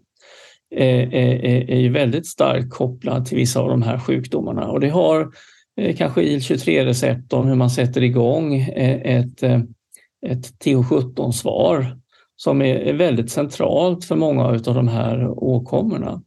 är, 0.71 1.15
är, 1.15 1.71
är 1.71 1.91
väldigt 1.91 2.27
starkt 2.27 2.71
kopplad 2.71 3.27
till 3.27 3.37
vissa 3.37 3.61
av 3.61 3.69
de 3.69 3.83
här 3.83 3.99
sjukdomarna 3.99 4.69
och 4.69 4.81
det 4.81 4.89
har 4.89 5.31
Eh, 5.81 5.97
kanske 5.97 6.23
IL-23-receptorn, 6.23 7.49
hur 7.49 7.55
man 7.55 7.71
sätter 7.71 8.03
igång 8.03 8.55
eh, 8.55 9.17
ett, 9.17 9.43
eh, 9.43 9.61
ett 10.27 10.65
TH17-svar 10.65 11.97
som 12.37 12.63
är 12.63 12.93
väldigt 12.93 13.31
centralt 13.31 14.05
för 14.05 14.17
många 14.17 14.45
av 14.45 14.61
de 14.63 14.89
här 14.89 15.29
åkommorna. 15.29 16.23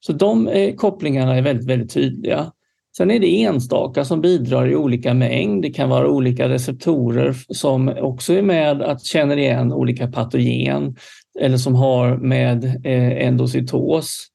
Så 0.00 0.12
de 0.12 0.48
eh, 0.48 0.74
kopplingarna 0.74 1.36
är 1.36 1.42
väldigt, 1.42 1.66
väldigt 1.66 1.94
tydliga. 1.94 2.52
Sen 2.96 3.10
är 3.10 3.20
det 3.20 3.42
enstaka 3.42 4.04
som 4.04 4.20
bidrar 4.20 4.68
i 4.68 4.76
olika 4.76 5.14
mängd. 5.14 5.62
Det 5.62 5.70
kan 5.70 5.88
vara 5.88 6.08
olika 6.08 6.48
receptorer 6.48 7.36
som 7.48 7.88
också 7.88 8.32
är 8.32 8.42
med 8.42 8.82
att 8.82 9.04
känner 9.04 9.36
igen 9.36 9.72
olika 9.72 10.06
patogen 10.06 10.96
eller 11.40 11.56
som 11.56 11.74
har 11.74 12.16
med 12.16 12.64
eh, 12.64 13.26
endocytos 13.26 14.30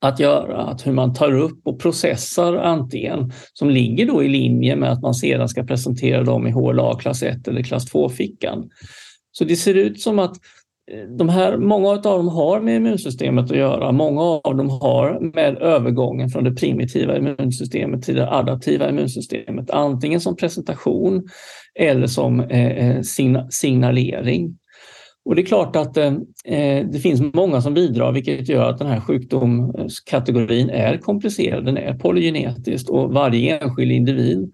att 0.00 0.20
göra, 0.20 0.56
att 0.62 0.86
hur 0.86 0.92
man 0.92 1.14
tar 1.14 1.32
upp 1.36 1.60
och 1.64 1.80
processar 1.80 2.56
antigen 2.56 3.32
som 3.52 3.70
ligger 3.70 4.06
då 4.06 4.24
i 4.24 4.28
linje 4.28 4.76
med 4.76 4.92
att 4.92 5.02
man 5.02 5.14
sedan 5.14 5.48
ska 5.48 5.64
presentera 5.64 6.24
dem 6.24 6.46
i 6.46 6.50
HLA 6.50 6.98
klass 6.98 7.22
1 7.22 7.48
eller 7.48 7.62
klass 7.62 7.92
2-fickan. 7.92 8.70
Så 9.32 9.44
det 9.44 9.56
ser 9.56 9.74
ut 9.74 10.00
som 10.00 10.18
att 10.18 10.36
eh, 10.92 11.08
de 11.18 11.28
här, 11.28 11.56
många 11.56 11.88
av 11.88 12.02
dem 12.02 12.28
har 12.28 12.60
med 12.60 12.76
immunsystemet 12.76 13.50
att 13.50 13.56
göra. 13.56 13.92
Många 13.92 14.22
av 14.22 14.56
dem 14.56 14.70
har 14.70 15.20
med 15.34 15.58
övergången 15.58 16.28
från 16.28 16.44
det 16.44 16.52
primitiva 16.52 17.16
immunsystemet 17.18 18.02
till 18.02 18.14
det 18.14 18.32
adaptiva 18.32 18.90
immunsystemet. 18.90 19.70
Antingen 19.70 20.20
som 20.20 20.36
presentation 20.36 21.28
eller 21.74 22.06
som 22.06 22.40
eh, 22.40 22.90
eh 22.90 23.02
signalering. 23.50 24.56
Och 25.24 25.34
det 25.34 25.42
är 25.42 25.46
klart 25.46 25.76
att 25.76 25.96
eh, 25.96 26.14
eh, 26.44 26.86
det 26.86 26.98
finns 27.02 27.34
många 27.34 27.60
som 27.60 27.74
bidrar 27.74 28.12
vilket 28.12 28.48
gör 28.48 28.70
att 28.70 28.78
den 28.78 28.86
här 28.86 29.00
sjukdomskategorin 29.00 30.70
är 30.70 30.98
komplicerad. 30.98 31.64
Den 31.64 31.76
är 31.76 31.94
polygenetisk 31.94 32.90
och 32.90 33.12
varje 33.12 33.58
enskild 33.58 33.92
individ 33.92 34.52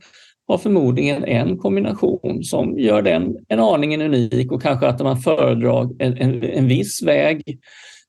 har 0.49 0.59
förmodligen 0.59 1.25
en 1.25 1.59
kombination 1.59 2.45
som 2.45 2.79
gör 2.79 3.03
den 3.03 3.37
en 3.49 3.61
aningen 3.61 4.03
unik 4.03 4.53
och 4.53 4.63
kanske 4.63 4.87
att 4.87 5.01
man 5.01 5.17
föredrar 5.17 5.91
en, 5.99 6.17
en, 6.17 6.43
en 6.43 6.69
viss 6.69 7.03
väg 7.03 7.59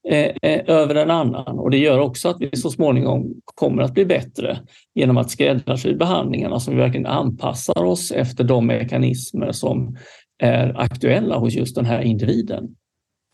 eh, 0.09 0.31
eh 0.41 0.61
över 0.67 0.95
en 0.95 1.11
annan. 1.11 1.59
Och 1.59 1.71
det 1.71 1.77
gör 1.77 1.99
också 1.99 2.29
att 2.29 2.37
vi 2.39 2.57
så 2.57 2.69
småningom 2.69 3.33
kommer 3.55 3.83
att 3.83 3.93
bli 3.93 4.05
bättre 4.05 4.59
genom 4.95 5.17
att 5.17 5.31
skräddarsy 5.31 5.95
behandlingarna 5.95 6.59
så 6.59 6.71
vi 6.71 6.77
verkligen 6.77 7.05
anpassar 7.05 7.83
oss 7.83 8.11
efter 8.11 8.43
de 8.43 8.67
mekanismer 8.67 9.51
som 9.51 9.97
är 10.39 10.79
aktuella 10.79 11.37
hos 11.37 11.53
just 11.53 11.75
den 11.75 11.85
här 11.85 12.01
individen. 12.01 12.75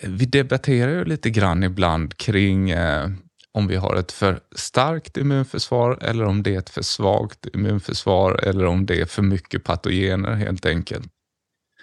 Vi 0.04 0.26
debatterar 0.26 0.92
ju 0.92 1.06
lite 1.06 1.30
grann 1.30 1.64
ibland 1.64 2.18
kring 2.18 2.70
eh, 2.70 3.10
om 3.54 3.68
vi 3.68 3.76
har 3.76 3.96
ett 3.96 4.12
för 4.12 4.40
starkt 4.56 5.18
immunförsvar 5.18 5.98
eller 6.02 6.26
om 6.26 6.44
det 6.44 6.56
är 6.56 6.60
ett 6.60 6.70
för 6.70 6.82
svagt 6.82 7.48
immunförsvar 7.54 8.40
eller 8.48 8.66
om 8.66 8.86
det 8.86 9.02
är 9.02 9.06
för 9.06 9.22
mycket 9.22 9.64
patogener 9.64 10.34
helt 10.34 10.66
enkelt. 10.66 11.08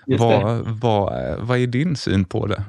Vad, 0.07 0.67
vad, 0.81 1.39
vad 1.41 1.59
är 1.59 1.67
din 1.67 1.97
syn 1.97 2.25
på 2.25 2.47
det? 2.47 2.65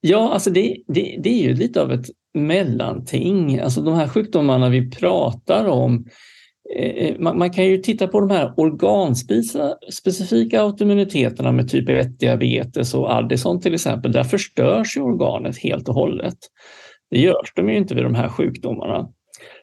Ja, 0.00 0.32
alltså 0.32 0.50
det, 0.50 0.76
det, 0.88 1.20
det 1.22 1.28
är 1.28 1.42
ju 1.42 1.54
lite 1.54 1.82
av 1.82 1.92
ett 1.92 2.06
mellanting. 2.34 3.58
Alltså 3.58 3.80
de 3.80 3.94
här 3.94 4.08
sjukdomarna 4.08 4.68
vi 4.68 4.90
pratar 4.90 5.66
om 5.66 6.06
Eh, 6.76 7.06
eh, 7.06 7.14
man, 7.18 7.38
man, 7.38 7.50
kan 7.50 7.64
ju 7.64 7.78
titta 7.78 8.08
på 8.08 8.20
de 8.20 8.30
här 8.30 8.54
organspecifika 8.56 10.62
autoimmuniteterna 10.62 11.52
med 11.52 11.68
typ 11.68 11.88
1-diabetes 11.88 12.94
och 12.94 13.14
Addison 13.14 13.60
till 13.60 13.74
exempel. 13.74 14.12
Där 14.12 14.24
förstörs 14.24 14.96
ju 14.96 15.00
organet 15.00 15.58
helt 15.58 15.88
och 15.88 15.94
hållet. 15.94 16.38
Det 17.10 17.18
görs 17.18 17.52
de 17.56 17.68
ju 17.68 17.76
inte 17.76 17.94
vid 17.94 18.04
de 18.04 18.14
här 18.14 18.28
sjukdomarna. 18.28 19.08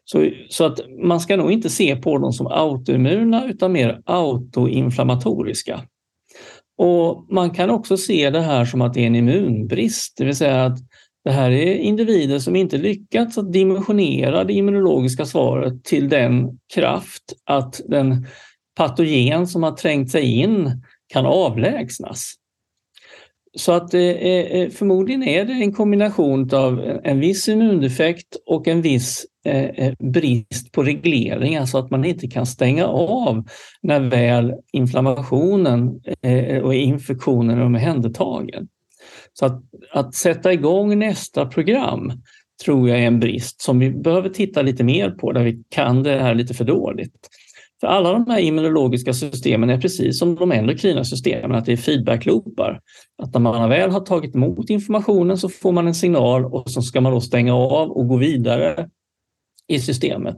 Så, 0.04 0.30
så 0.50 0.66
att 0.66 0.80
man 1.04 1.20
ska 1.20 1.38
nog 1.38 1.52
inte 1.52 1.70
se 1.70 1.96
på 1.96 2.18
dem 2.18 2.34
som 2.34 2.48
autoimmuna 2.48 3.48
utan 3.48 3.72
mer 3.72 4.02
autoinflammatoriska. 4.06 5.82
Och 6.78 7.26
Man 7.30 7.50
kan 7.50 7.70
också 7.70 7.98
se 7.98 8.30
det 8.30 8.42
här 8.42 8.66
som 8.66 8.82
att 8.82 8.94
det 8.94 9.02
är 9.02 9.08
en 9.08 9.16
immunbrist, 9.16 10.18
det 10.18 10.26
vill 10.26 10.36
säga 10.36 10.66
att 10.66 10.80
det 11.24 11.32
här 11.32 11.52
är 11.52 11.76
individer 11.76 12.40
som 12.40 12.56
inte 12.56 12.78
lyckats 12.78 13.38
att 13.38 13.54
dimensionera 13.54 14.44
det 14.44 14.54
immunologiska 14.54 15.26
svaret 15.26 15.84
till 15.84 16.10
den 16.10 16.60
kraft 16.74 17.24
att 17.46 17.82
den 17.88 18.28
patogen 18.76 19.48
som 19.48 19.64
har 19.64 19.72
trängt 19.72 20.12
sig 20.12 20.40
in 20.40 20.84
kan 21.08 21.26
avlägsnas. 21.26 22.36
Så 23.58 23.72
att 23.72 23.94
eh, 23.94 24.02
eh, 24.02 24.70
förmodligen 24.70 25.24
är 25.24 25.46
det 25.46 25.54
en 25.54 25.74
kombination 25.74 26.54
av 26.54 27.00
en 27.04 27.20
viss 27.20 27.50
immundefekt 27.50 28.38
och 28.46 28.68
en 28.68 28.82
viss 28.82 29.26
eh, 29.46 29.94
brist 30.00 30.72
på 30.72 30.84
reglering, 30.84 31.58
alltså 31.58 31.78
att 31.78 31.90
man 31.90 32.06
inte 32.06 32.28
kan 32.28 32.46
stänga 32.46 32.88
av 32.88 33.48
när 33.82 34.00
väl 34.00 34.54
inflammationen 34.74 36.02
och 36.64 36.76
infektionen 36.76 37.58
är 37.58 37.66
omhändertagen. 37.66 38.68
Så 39.40 39.46
att, 39.46 39.62
att 39.92 40.16
sätta 40.16 40.54
igång 40.54 41.00
nästa 41.00 41.46
program 41.46 42.12
tror 42.66 42.90
jag 42.90 43.00
är 43.00 43.08
en 43.08 43.20
brist 43.20 43.62
som 43.62 43.80
vi 43.80 43.90
behöver 43.90 44.30
titta 44.30 44.62
lite 44.62 44.84
mer 44.84 45.12
på 45.12 45.32
där 45.32 45.44
vi 45.44 45.64
kan 45.70 46.04
det 46.04 46.20
här 46.20 46.36
lite 46.36 46.54
för 46.54 46.66
dåligt. 46.66 47.30
För 47.82 47.88
alla 47.88 48.12
de 48.12 48.28
här 48.28 48.40
immunologiska 48.40 49.14
systemen 49.14 49.70
är 49.70 49.82
precis 49.82 50.20
som 50.20 50.36
de 50.36 50.52
endokrina 50.52 51.04
systemen, 51.04 51.56
att 51.56 51.66
det 51.66 51.72
är 51.72 51.78
feedbackloopar. 51.78 52.80
Att 53.24 53.34
när 53.34 53.40
man 53.40 53.70
väl 53.70 53.92
har 53.92 54.00
tagit 54.00 54.36
emot 54.36 54.70
informationen 54.70 55.38
så 55.38 55.50
får 55.50 55.72
man 55.72 55.88
en 55.88 55.96
signal 55.96 56.46
och 56.46 56.70
så 56.70 56.82
ska 56.82 57.02
man 57.02 57.14
då 57.14 57.22
stänga 57.22 57.56
av 57.56 57.92
och 57.92 58.08
gå 58.08 58.18
vidare 58.18 58.90
i 59.68 59.80
systemet. 59.80 60.38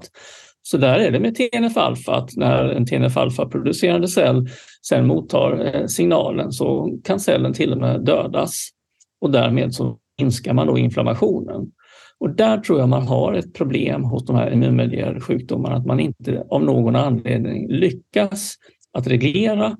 Så 0.63 0.77
där 0.77 0.99
är 0.99 1.11
det 1.11 1.19
med 1.19 1.35
TNF-alfa, 1.35 2.15
att 2.15 2.35
när 2.35 2.69
en 2.69 2.85
TNF-alfa-producerande 2.85 4.07
cell 4.07 4.49
sen 4.87 5.07
mottar 5.07 5.75
eh, 5.75 5.85
signalen 5.85 6.51
så 6.51 6.97
kan 7.03 7.19
cellen 7.19 7.53
till 7.53 7.71
och 7.71 7.77
med 7.77 8.05
dödas 8.05 8.71
och 9.21 9.31
därmed 9.31 9.73
så 9.73 9.97
minskar 10.19 10.53
man 10.53 10.67
då 10.67 10.77
inflammationen. 10.77 11.71
Och 12.19 12.35
där 12.35 12.57
tror 12.57 12.79
jag 12.79 12.89
man 12.89 13.07
har 13.07 13.33
ett 13.33 13.53
problem 13.53 14.03
hos 14.03 14.25
de 14.25 14.35
här 14.35 14.51
immunmedierade 14.51 15.21
sjukdomarna, 15.21 15.75
att 15.75 15.85
man 15.85 15.99
inte 15.99 16.43
av 16.49 16.63
någon 16.63 16.95
anledning 16.95 17.67
lyckas 17.71 18.55
att 18.93 19.07
reglera 19.07 19.77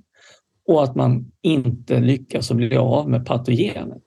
och 0.67 0.83
att 0.83 0.95
man 0.95 1.31
inte 1.41 2.00
lyckas 2.00 2.51
att 2.51 2.57
bli 2.57 2.77
av 2.77 3.10
med 3.10 3.25
patogenet. 3.25 4.03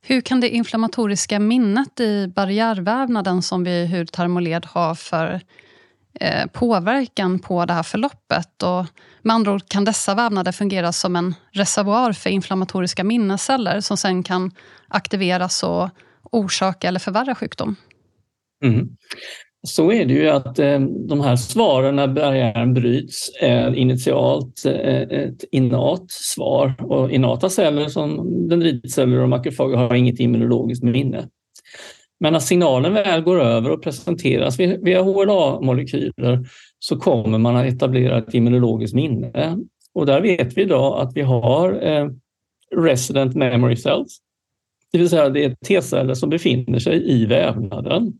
Hur 0.00 0.20
kan 0.20 0.40
det 0.40 0.48
inflammatoriska 0.48 1.40
minnet 1.40 2.00
i 2.00 2.32
barriärvävnaden 2.36 3.42
som 3.42 3.64
vi 3.64 3.70
i 3.70 3.86
hudtermoled 3.86 4.66
har 4.66 4.94
för 4.94 5.40
Eh, 6.20 6.46
påverkan 6.46 7.38
på 7.38 7.64
det 7.64 7.72
här 7.72 7.82
förloppet. 7.82 8.62
Och 8.62 8.86
med 9.22 9.34
andra 9.34 9.52
ord 9.52 9.68
kan 9.68 9.84
dessa 9.84 10.14
vävnader 10.14 10.52
fungera 10.52 10.92
som 10.92 11.16
en 11.16 11.34
reservoar 11.52 12.12
för 12.12 12.30
inflammatoriska 12.30 13.04
minnesceller 13.04 13.80
som 13.80 13.96
sen 13.96 14.22
kan 14.22 14.50
aktiveras 14.88 15.62
och 15.62 15.88
orsaka 16.22 16.88
eller 16.88 17.00
förvärra 17.00 17.34
sjukdom. 17.34 17.76
Mm. 18.64 18.88
Så 19.62 19.92
är 19.92 20.04
det 20.04 20.14
ju 20.14 20.28
att 20.28 20.58
eh, 20.58 20.80
de 21.08 21.20
här 21.20 21.36
svaren 21.36 21.96
när 21.96 22.08
barriären 22.08 22.74
bryts 22.74 23.30
är 23.40 23.74
initialt 23.74 24.64
eh, 24.66 25.00
ett 25.00 25.44
innat 25.52 26.10
svar 26.10 26.74
och 26.78 27.10
innata 27.10 27.50
celler 27.50 27.88
som 27.88 28.24
dendritceller 28.48 29.18
och 29.18 29.28
makrofager 29.28 29.76
har 29.76 29.94
inget 29.94 30.20
immunologiskt 30.20 30.84
minne. 30.84 31.28
Men 32.20 32.32
när 32.32 32.40
signalen 32.40 32.94
väl 32.94 33.20
går 33.22 33.40
över 33.40 33.70
och 33.70 33.82
presenteras 33.82 34.58
via 34.58 35.02
HLA-molekyler 35.02 36.48
så 36.78 36.96
kommer 36.96 37.38
man 37.38 37.56
att 37.56 37.66
etablera 37.66 38.18
ett 38.18 38.34
immunologiskt 38.34 38.94
minne. 38.94 39.58
Och 39.94 40.06
där 40.06 40.20
vet 40.20 40.56
vi 40.56 40.62
idag 40.62 41.00
att 41.00 41.16
vi 41.16 41.22
har 41.22 41.86
eh, 41.86 42.08
resident 42.76 43.34
memory 43.34 43.76
cells, 43.76 44.18
det 44.92 44.98
vill 44.98 45.08
säga 45.08 45.28
det 45.28 45.44
är 45.44 45.54
T-celler 45.54 46.14
som 46.14 46.30
befinner 46.30 46.78
sig 46.78 47.10
i 47.10 47.26
vävnaden 47.26 48.12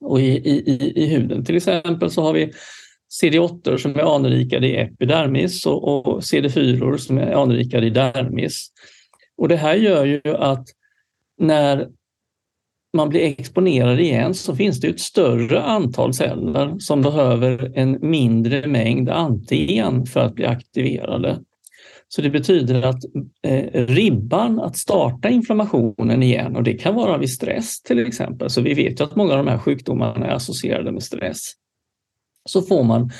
och 0.00 0.20
i, 0.20 0.24
i, 0.24 0.92
i 0.96 1.06
huden. 1.06 1.44
Till 1.44 1.56
exempel 1.56 2.10
så 2.10 2.22
har 2.22 2.32
vi 2.32 2.52
CD8 3.22 3.76
som 3.76 3.96
är 3.96 4.14
anrikade 4.16 4.66
i 4.66 4.76
epidermis 4.76 5.66
och, 5.66 5.88
och 5.88 6.20
CD4 6.20 6.96
som 6.96 7.18
är 7.18 7.32
anrikade 7.32 7.86
i 7.86 7.90
dermis. 7.90 8.68
Och 9.36 9.48
det 9.48 9.56
här 9.56 9.74
gör 9.74 10.04
ju 10.04 10.20
att 10.36 10.68
när 11.38 11.88
man 12.96 13.08
blir 13.08 13.20
exponerad 13.20 14.00
igen 14.00 14.34
så 14.34 14.56
finns 14.56 14.80
det 14.80 14.88
ett 14.88 15.00
större 15.00 15.62
antal 15.62 16.14
celler 16.14 16.78
som 16.78 17.02
behöver 17.02 17.72
en 17.74 17.98
mindre 18.00 18.66
mängd 18.66 19.08
antigen 19.08 20.06
för 20.06 20.20
att 20.20 20.34
bli 20.34 20.46
aktiverade. 20.46 21.38
Så 22.08 22.22
det 22.22 22.30
betyder 22.30 22.82
att 22.82 23.04
eh, 23.42 23.86
ribban 23.86 24.60
att 24.60 24.76
starta 24.76 25.28
inflammationen 25.28 26.22
igen 26.22 26.56
och 26.56 26.62
det 26.62 26.74
kan 26.74 26.94
vara 26.94 27.18
vid 27.18 27.32
stress 27.32 27.82
till 27.82 28.06
exempel. 28.06 28.50
Så 28.50 28.60
vi 28.60 28.74
vet 28.74 29.00
ju 29.00 29.04
att 29.04 29.16
många 29.16 29.32
av 29.32 29.44
de 29.44 29.50
här 29.50 29.58
sjukdomarna 29.58 30.26
är 30.26 30.34
associerade 30.34 30.92
med 30.92 31.02
stress. 31.02 31.52
Så 32.44 32.62
får 32.62 32.84
man 32.84 33.10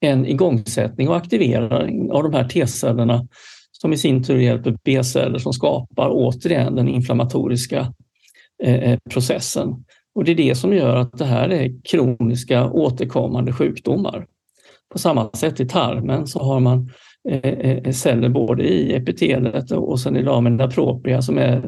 en 0.00 0.26
igångsättning 0.26 1.08
och 1.08 1.16
aktivering 1.16 2.10
av 2.12 2.22
de 2.22 2.34
här 2.34 2.48
T-cellerna 2.48 3.28
som 3.72 3.92
i 3.92 3.96
sin 3.96 4.24
tur 4.24 4.38
hjälper 4.38 4.76
B-celler 4.84 5.38
som 5.38 5.52
skapar 5.52 6.10
återigen 6.12 6.74
den 6.74 6.88
inflammatoriska 6.88 7.92
Eh, 8.62 8.74
eh, 8.74 8.98
processen. 9.10 9.84
Och 10.14 10.24
det 10.24 10.32
är 10.32 10.36
det 10.36 10.54
som 10.54 10.72
gör 10.72 10.96
att 10.96 11.18
det 11.18 11.24
här 11.24 11.48
är 11.48 11.72
kroniska 11.84 12.70
återkommande 12.70 13.52
sjukdomar. 13.52 14.26
På 14.92 14.98
samma 14.98 15.30
sätt 15.30 15.60
i 15.60 15.68
tarmen 15.68 16.26
så 16.26 16.42
har 16.42 16.60
man 16.60 16.90
eh, 17.28 17.92
celler 17.92 18.28
både 18.28 18.64
i 18.64 18.94
epitelet 18.94 19.70
och 19.70 20.00
sen 20.00 20.16
i 20.16 20.22
lamina 20.22 20.68
propria 20.68 21.22
som 21.22 21.38
är 21.38 21.60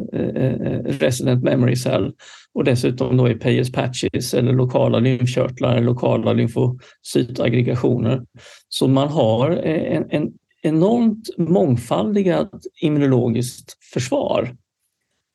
resident 1.00 1.44
memory 1.44 1.76
cell 1.76 2.12
och 2.54 2.64
dessutom 2.64 3.16
då 3.16 3.28
i 3.28 3.34
Peyers 3.34 3.72
patches 3.72 4.34
eller 4.34 4.52
lokala 4.52 4.98
lymfkörtlar 4.98 5.76
eller 5.76 5.86
lokala 5.86 6.32
lymfocytaggregationer. 6.32 8.22
Så 8.68 8.88
man 8.88 9.08
har 9.08 9.50
en, 9.50 10.06
en 10.10 10.32
enormt 10.62 11.28
mångfaldigat 11.38 12.50
immunologiskt 12.80 13.76
försvar 13.92 14.54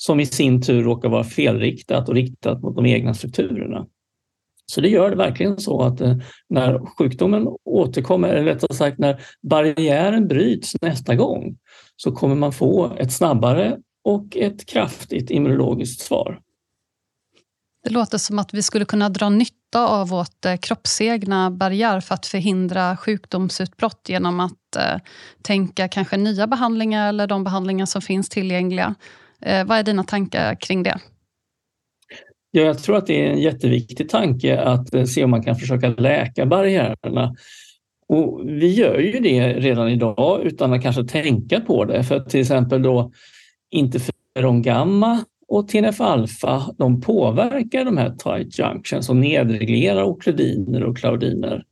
som 0.06 0.20
i 0.20 0.26
sin 0.26 0.62
tur 0.62 0.84
råkar 0.84 1.10
vara 1.10 1.24
felriktat 1.24 2.10
och 2.10 2.16
riktat 2.16 2.62
mot 2.62 2.76
de 2.76 2.86
egna 2.86 3.14
strukturerna. 3.14 3.86
Så 4.66 4.82
det 4.82 4.90
gör 4.90 5.10
det 5.10 5.16
verkligen 5.16 5.58
så 5.58 5.82
att 5.82 6.02
eh, 6.02 6.18
när 6.50 6.96
sjukdomen 6.98 7.48
återkommer, 7.66 8.30
eller 8.30 8.44
rättare 8.44 8.76
sagt 8.76 9.00
när 9.00 9.22
barriären 9.42 10.28
bryts 10.28 10.82
nästa 10.82 11.16
gång, 11.16 11.58
så 11.96 12.12
kommer 12.12 12.36
man 12.36 12.54
få 12.54 12.96
ett 12.98 13.14
snabbare 13.14 13.78
och 14.04 14.38
ett 14.38 14.66
kraftigt 14.66 15.32
immunologiskt 15.32 16.02
svar. 16.02 16.40
Det 17.84 17.90
låter 17.90 18.18
som 18.18 18.40
att 18.40 18.54
vi 18.54 18.64
skulle 18.64 18.86
kunna 18.86 19.10
dra 19.10 19.30
nytta 19.30 19.88
av 19.88 20.10
vårt 20.10 20.46
eh, 20.46 20.58
kroppsegna 20.58 21.52
barriär 21.52 22.00
för 22.00 22.16
att 22.16 22.26
förhindra 22.26 22.98
sjukdomsutbrott 22.98 24.06
genom 24.10 24.40
att 24.40 24.76
eh, 24.76 25.02
tänka 25.42 25.88
kanske 25.88 26.18
nya 26.18 26.48
behandlingar 26.48 27.10
eller 27.10 27.28
de 27.28 27.44
behandlingar 27.44 27.86
som 27.86 28.02
finns 28.02 28.30
tillgängliga. 28.30 28.96
Eh, 29.46 29.66
vad 29.66 29.78
är 29.78 29.84
dina 29.84 30.04
tankar 30.04 30.56
kring 30.56 30.84
det? 30.84 31.00
Ja, 32.52 32.62
jag 32.62 32.80
tror 32.80 32.98
att 32.98 33.08
det 33.08 33.26
är 33.26 33.32
en 33.32 33.42
jätteviktig 33.42 34.10
tanke 34.10 34.62
att 34.62 34.94
eh, 34.94 35.04
se 35.04 35.24
om 35.24 35.32
man 35.32 35.44
kan 35.44 35.56
försöka 35.56 35.88
läka 35.88 36.46
barriärerna. 36.46 37.36
Och 38.08 38.42
vi 38.46 38.74
gör 38.74 39.00
ju 39.00 39.20
det 39.20 39.54
redan 39.54 39.90
idag 39.90 40.44
utan 40.44 40.74
att 40.74 40.82
kanske 40.82 41.04
tänka 41.04 41.60
på 41.60 41.86
det. 41.86 42.04
För 42.04 42.20
till 42.20 42.42
exempel 42.42 42.82
då 42.82 43.12
interferon 43.72 44.62
gamma 44.62 45.26
och 45.48 45.68
TNF-alfa, 45.68 46.64
de 46.78 47.02
påverkar 47.02 47.86
de 47.86 47.98
här 47.98 48.10
tight 48.10 48.60
junctions 48.60 49.10
och 49.10 49.16
nedreglerar 49.16 50.04
okludiner 50.04 50.84
och 50.84 50.98
klaudiner. 50.98 51.64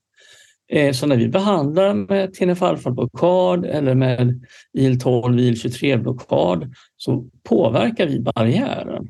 Eh, 0.71 0.91
så 0.91 1.07
när 1.07 1.17
vi 1.17 1.27
behandlar 1.27 1.93
med 1.93 2.33
TNF-alfa-blockad 2.33 3.65
eller 3.65 3.95
med 3.95 4.45
IL-12, 4.77 5.39
IL-23-blockad 5.39 6.73
så 6.97 7.25
påverkar 7.43 8.07
vi 8.07 8.19
barriären 8.19 9.07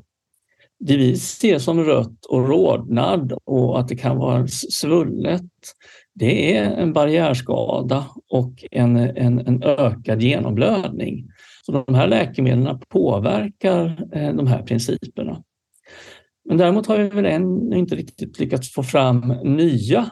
det 0.84 0.96
vi 0.96 1.16
ser 1.16 1.58
som 1.58 1.84
rött 1.84 2.24
och 2.28 2.48
rodnad 2.48 3.32
och 3.44 3.80
att 3.80 3.88
det 3.88 3.96
kan 3.96 4.18
vara 4.18 4.48
svullet, 4.48 5.42
det 6.14 6.56
är 6.56 6.70
en 6.70 6.92
barriärskada 6.92 8.06
och 8.28 8.64
en, 8.70 8.96
en, 8.96 9.38
en 9.38 9.62
ökad 9.62 10.22
genomblödning. 10.22 11.28
Så 11.66 11.84
de 11.86 11.94
här 11.94 12.08
läkemedlen 12.08 12.80
påverkar 12.88 14.08
eh, 14.12 14.34
de 14.34 14.46
här 14.46 14.62
principerna. 14.62 15.42
Men 16.48 16.56
däremot 16.56 16.86
har 16.86 16.98
vi 16.98 17.08
väl 17.08 17.26
ännu 17.26 17.78
inte 17.78 17.96
riktigt 17.96 18.38
lyckats 18.38 18.72
få 18.72 18.82
fram 18.82 19.34
nya 19.44 20.10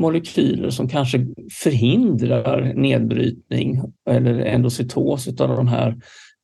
molekyler 0.00 0.70
som 0.70 0.88
kanske 0.88 1.26
förhindrar 1.62 2.74
nedbrytning 2.74 3.80
eller 4.10 4.38
endocytos 4.38 5.28
av 5.28 5.48
de 5.48 5.68
här 5.68 5.96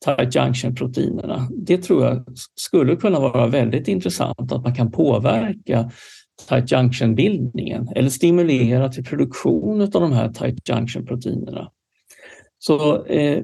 tight 0.04 0.34
junction-proteinerna. 0.34 1.48
Det 1.56 1.78
tror 1.78 2.04
jag 2.04 2.24
skulle 2.54 2.96
kunna 2.96 3.20
vara 3.20 3.46
väldigt 3.46 3.88
intressant, 3.88 4.52
att 4.52 4.62
man 4.62 4.74
kan 4.74 4.90
påverka 4.90 5.90
tight 6.48 6.72
junction-bildningen 6.72 7.88
eller 7.94 8.08
stimulera 8.08 8.88
till 8.88 9.04
produktion 9.04 9.80
av 9.80 9.88
de 9.90 10.12
här 10.12 10.28
tight 10.28 10.68
junction-proteinerna. 10.68 11.70
Så 12.58 13.06
eh, 13.06 13.42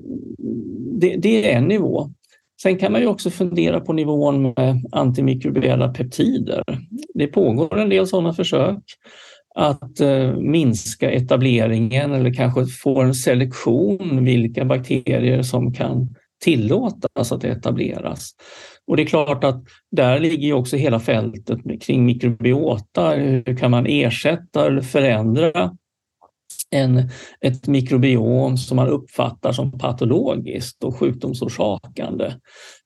det, 1.00 1.16
det, 1.16 1.52
är 1.52 1.58
en 1.58 1.64
nivå. 1.64 2.10
Sen 2.62 2.78
kan 2.78 2.92
man 2.92 3.00
ju 3.00 3.06
också 3.06 3.30
fundera 3.30 3.80
på 3.80 3.92
nivån 3.92 4.42
med 4.42 4.84
antimikrobiella 4.92 5.88
peptider. 5.88 6.62
Det 7.14 7.26
pågår 7.26 7.78
en 7.78 7.88
del 7.88 8.06
sådana 8.06 8.32
försök 8.32 8.82
att 9.56 10.00
eh, 10.00 10.32
minska 10.32 11.10
etableringen 11.10 12.12
eller 12.12 12.34
kanske 12.34 12.66
få 12.66 13.00
en 13.00 13.14
selektion 13.14 14.24
vilka 14.24 14.64
bakterier 14.64 15.42
som 15.42 15.72
kan 15.72 16.14
tillåtas 16.44 17.32
att 17.32 17.44
etableras. 17.44 18.30
Och 18.86 18.96
det 18.96 19.02
är 19.02 19.06
klart 19.06 19.44
att 19.44 19.64
där 19.90 20.20
ligger 20.20 20.52
också 20.52 20.76
hela 20.76 21.00
fältet 21.00 21.58
kring 21.80 22.04
mikrobiota. 22.04 23.10
Hur 23.10 23.56
kan 23.56 23.70
man 23.70 23.86
ersätta 23.86 24.66
eller 24.66 24.80
förändra 24.80 25.76
en, 26.70 27.10
ett 27.40 27.66
mikrobiom 27.66 28.56
som 28.56 28.76
man 28.76 28.88
uppfattar 28.88 29.52
som 29.52 29.78
patologiskt 29.78 30.84
och 30.84 30.96
sjukdomsorsakande. 30.96 32.34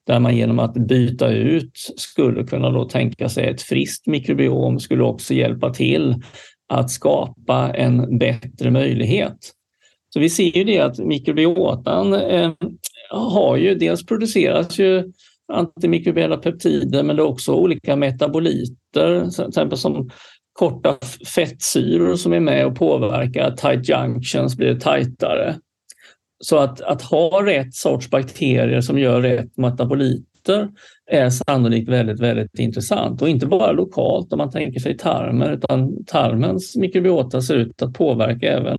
Där 0.07 0.19
man 0.19 0.37
genom 0.37 0.59
att 0.59 0.73
byta 0.73 1.29
ut 1.29 1.71
skulle 1.97 2.43
kunna 2.43 2.69
då 2.69 2.85
tänka 2.85 3.29
sig 3.29 3.49
ett 3.49 3.61
friskt 3.61 4.07
mikrobiom 4.07 4.79
skulle 4.79 5.03
också 5.03 5.33
hjälpa 5.33 5.73
till 5.73 6.15
att 6.71 6.91
skapa 6.91 7.71
en 7.73 8.17
bättre 8.17 8.71
möjlighet. 8.71 9.37
Så 10.13 10.19
vi 10.19 10.29
ser 10.29 10.57
ju 10.57 10.63
det 10.63 10.79
att 10.79 10.99
mikrobiotan 10.99 12.13
eh, 12.13 12.51
har 13.09 13.57
ju, 13.57 13.75
dels 13.75 14.05
produceras 14.05 14.79
ju 14.79 15.11
antimikrobiella 15.53 16.37
peptider 16.37 17.03
men 17.03 17.15
det 17.15 17.21
är 17.21 17.27
också 17.27 17.53
olika 17.53 17.95
metaboliter, 17.95 19.29
till 19.29 19.47
exempel 19.47 19.77
som 19.77 20.09
korta 20.53 20.97
fettsyror 21.35 22.15
som 22.15 22.33
är 22.33 22.39
med 22.39 22.65
och 22.65 22.75
påverkar 22.75 23.51
tight 23.51 23.89
junctions 23.89 24.57
blir 24.57 24.79
tajtare. 24.79 25.55
Så 26.43 26.57
att, 26.57 26.81
att 26.81 27.01
ha 27.01 27.45
rätt 27.45 27.73
sorts 27.73 28.09
bakterier 28.09 28.81
som 28.81 28.99
gör 28.99 29.21
rätt 29.21 29.57
metaboliter 30.47 30.69
är 31.11 31.29
sannolikt 31.29 31.89
väldigt, 31.89 32.19
väldigt 32.19 32.59
intressant 32.59 33.21
och 33.21 33.29
inte 33.29 33.45
bara 33.45 33.71
lokalt 33.71 34.33
om 34.33 34.37
man 34.37 34.51
tänker 34.51 34.79
sig 34.79 34.97
tarmer, 34.97 35.51
utan 35.53 36.05
tarmens 36.05 36.75
mikrobiota 36.75 37.41
ser 37.41 37.55
ut 37.55 37.81
att 37.81 37.93
påverka 37.93 38.51
även 38.51 38.77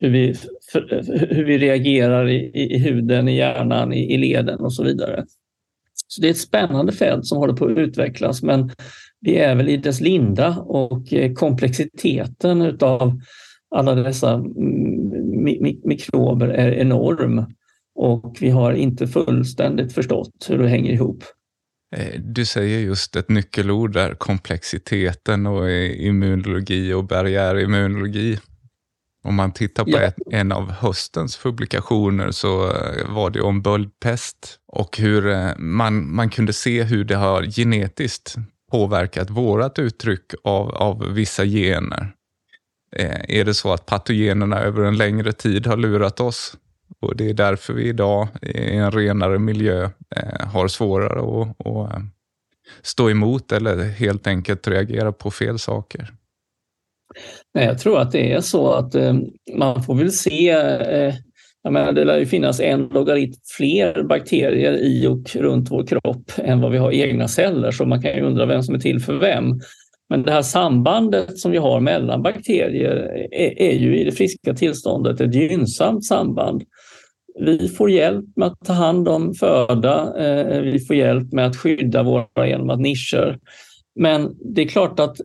hur 0.00 0.10
vi, 0.10 0.34
för, 0.72 1.02
hur 1.34 1.44
vi 1.44 1.58
reagerar 1.58 2.28
i, 2.28 2.50
i, 2.54 2.78
huden, 2.78 3.28
i 3.28 3.36
hjärnan, 3.36 3.92
i, 3.92 4.14
i 4.14 4.16
leden 4.16 4.60
och 4.60 4.72
så 4.72 4.84
vidare. 4.84 5.24
Så 6.06 6.20
det 6.20 6.28
är 6.28 6.30
ett 6.30 6.38
spännande 6.38 6.92
fält 6.92 7.26
som 7.26 7.38
håller 7.38 7.54
på 7.54 7.64
att 7.64 7.78
utvecklas 7.78 8.42
men 8.42 8.70
vi 9.20 9.36
är 9.36 9.54
väl 9.54 9.68
i 9.68 9.76
dess 9.76 10.00
linda 10.00 10.58
och 10.58 11.12
eh, 11.12 11.32
komplexiteten 11.32 12.62
utav 12.62 13.20
alla 13.70 13.94
dessa 13.94 14.32
mm, 14.32 15.78
mikrober 15.84 16.48
är 16.48 16.72
enorm 16.72 17.46
och 17.94 18.36
vi 18.40 18.50
har 18.50 18.72
inte 18.72 19.06
fullständigt 19.06 19.92
förstått 19.92 20.46
hur 20.48 20.58
det 20.58 20.68
hänger 20.68 20.92
ihop. 20.92 21.24
Eh, 21.96 22.20
du 22.20 22.44
säger 22.44 22.80
just 22.80 23.16
ett 23.16 23.28
nyckelord 23.28 23.92
där, 23.92 24.14
komplexiteten 24.14 25.46
och 25.46 25.70
immunologi 25.70 26.92
och 26.92 27.04
barriärimmunologi. 27.04 28.38
Om 29.24 29.34
man 29.34 29.52
tittar 29.52 29.84
på 29.84 29.90
ja. 29.90 30.00
ett, 30.00 30.16
en 30.30 30.52
av 30.52 30.70
höstens 30.70 31.36
publikationer 31.36 32.30
så 32.30 32.70
eh, 32.70 33.08
var 33.08 33.30
det 33.30 33.40
om 33.40 33.62
böldpest 33.62 34.58
och 34.72 34.98
hur 34.98 35.26
eh, 35.26 35.56
man, 35.58 36.14
man 36.14 36.30
kunde 36.30 36.52
se 36.52 36.82
hur 36.82 37.04
det 37.04 37.16
har 37.16 37.42
genetiskt 37.42 38.34
påverkat 38.70 39.30
vårat 39.30 39.78
uttryck 39.78 40.34
av, 40.44 40.74
av 40.74 41.12
vissa 41.12 41.44
gener. 41.44 42.14
Är 43.28 43.44
det 43.44 43.54
så 43.54 43.72
att 43.72 43.86
patogenerna 43.86 44.60
över 44.60 44.82
en 44.82 44.96
längre 44.96 45.32
tid 45.32 45.66
har 45.66 45.76
lurat 45.76 46.20
oss 46.20 46.56
och 47.00 47.16
det 47.16 47.30
är 47.30 47.34
därför 47.34 47.72
vi 47.72 47.88
idag 47.88 48.28
i 48.42 48.76
en 48.76 48.90
renare 48.90 49.38
miljö 49.38 49.90
eh, 50.16 50.46
har 50.46 50.68
svårare 50.68 51.42
att, 51.42 51.66
att 51.66 51.92
eh, 51.92 52.00
stå 52.82 53.10
emot 53.10 53.52
eller 53.52 53.84
helt 53.84 54.26
enkelt 54.26 54.68
reagera 54.68 55.12
på 55.12 55.30
fel 55.30 55.58
saker. 55.58 56.08
Nej, 57.54 57.66
jag 57.66 57.78
tror 57.78 57.98
att 57.98 58.12
det 58.12 58.32
är 58.32 58.40
så 58.40 58.72
att 58.72 58.94
eh, 58.94 59.14
man 59.54 59.82
får 59.82 59.94
väl 59.94 60.12
se 60.12 60.50
eh, 60.50 61.14
jag 61.64 61.72
menar, 61.72 61.92
det 61.92 62.04
lär 62.04 62.18
ju 62.18 62.26
finnas 62.26 62.60
en 62.60 62.88
logaritm 62.88 63.40
fler 63.56 64.02
bakterier 64.02 64.72
i 64.72 65.06
och 65.06 65.36
runt 65.36 65.70
vår 65.70 65.86
kropp 65.86 66.30
än 66.36 66.60
vad 66.60 66.72
vi 66.72 66.78
har 66.78 66.92
egna 66.92 67.28
celler, 67.28 67.70
så 67.70 67.84
man 67.84 68.02
kan 68.02 68.14
ju 68.14 68.20
undra 68.20 68.46
vem 68.46 68.62
som 68.62 68.74
är 68.74 68.78
till 68.78 69.00
för 69.00 69.14
vem. 69.14 69.60
Men 70.10 70.22
det 70.22 70.32
här 70.32 70.42
sambandet 70.42 71.38
som 71.38 71.50
vi 71.50 71.58
har 71.58 71.80
mellan 71.80 72.22
bakterier 72.22 72.96
är, 73.32 73.62
är 73.62 73.72
ju 73.72 74.00
i 74.00 74.04
det 74.04 74.12
friska 74.12 74.54
tillståndet 74.54 75.20
ett 75.20 75.34
gynnsamt 75.34 76.04
samband. 76.04 76.62
Vi 77.40 77.68
får 77.68 77.90
hjälp 77.90 78.24
med 78.36 78.48
att 78.48 78.64
ta 78.64 78.72
hand 78.72 79.08
om 79.08 79.34
föda, 79.34 80.18
eh, 80.18 80.60
vi 80.60 80.80
får 80.80 80.96
hjälp 80.96 81.32
med 81.32 81.46
att 81.46 81.56
skydda 81.56 82.02
våra 82.02 82.46
elmatnischer. 82.46 83.38
Men 83.94 84.36
det 84.54 84.62
är 84.62 84.68
klart 84.68 85.00
att 85.00 85.16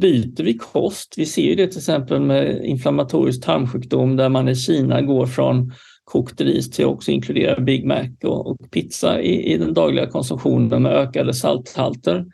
byter 0.00 0.42
vi 0.42 0.54
kost, 0.54 1.14
vi 1.16 1.26
ser 1.26 1.56
det 1.56 1.66
till 1.66 1.78
exempel 1.78 2.20
med 2.20 2.64
inflammatorisk 2.64 3.44
tarmsjukdom 3.44 4.16
där 4.16 4.28
man 4.28 4.48
i 4.48 4.54
Kina 4.54 5.02
går 5.02 5.26
från 5.26 5.72
kokt 6.04 6.40
ris 6.40 6.70
till 6.70 6.84
att 6.84 6.90
också 6.90 7.10
inkludera 7.10 7.60
Big 7.60 7.86
Mac 7.86 8.08
och, 8.24 8.46
och 8.46 8.70
pizza 8.70 9.20
i, 9.20 9.52
i, 9.52 9.58
den 9.58 9.74
dagliga 9.74 10.06
konsumtionen 10.06 10.82
med 10.82 10.92
ökade 10.92 11.34
salthalter. 11.34 12.24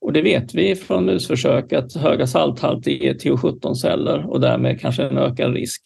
Och 0.00 0.12
det 0.12 0.22
vet 0.22 0.54
vi 0.54 0.74
från 0.74 1.04
musförsök 1.04 1.72
att 1.72 1.94
höga 1.94 2.26
salthalter 2.26 2.90
ger 2.90 3.14
TH17-celler 3.14 4.30
och 4.30 4.40
därmed 4.40 4.80
kanske 4.80 5.02
en 5.02 5.18
ökad 5.18 5.54
risk. 5.54 5.82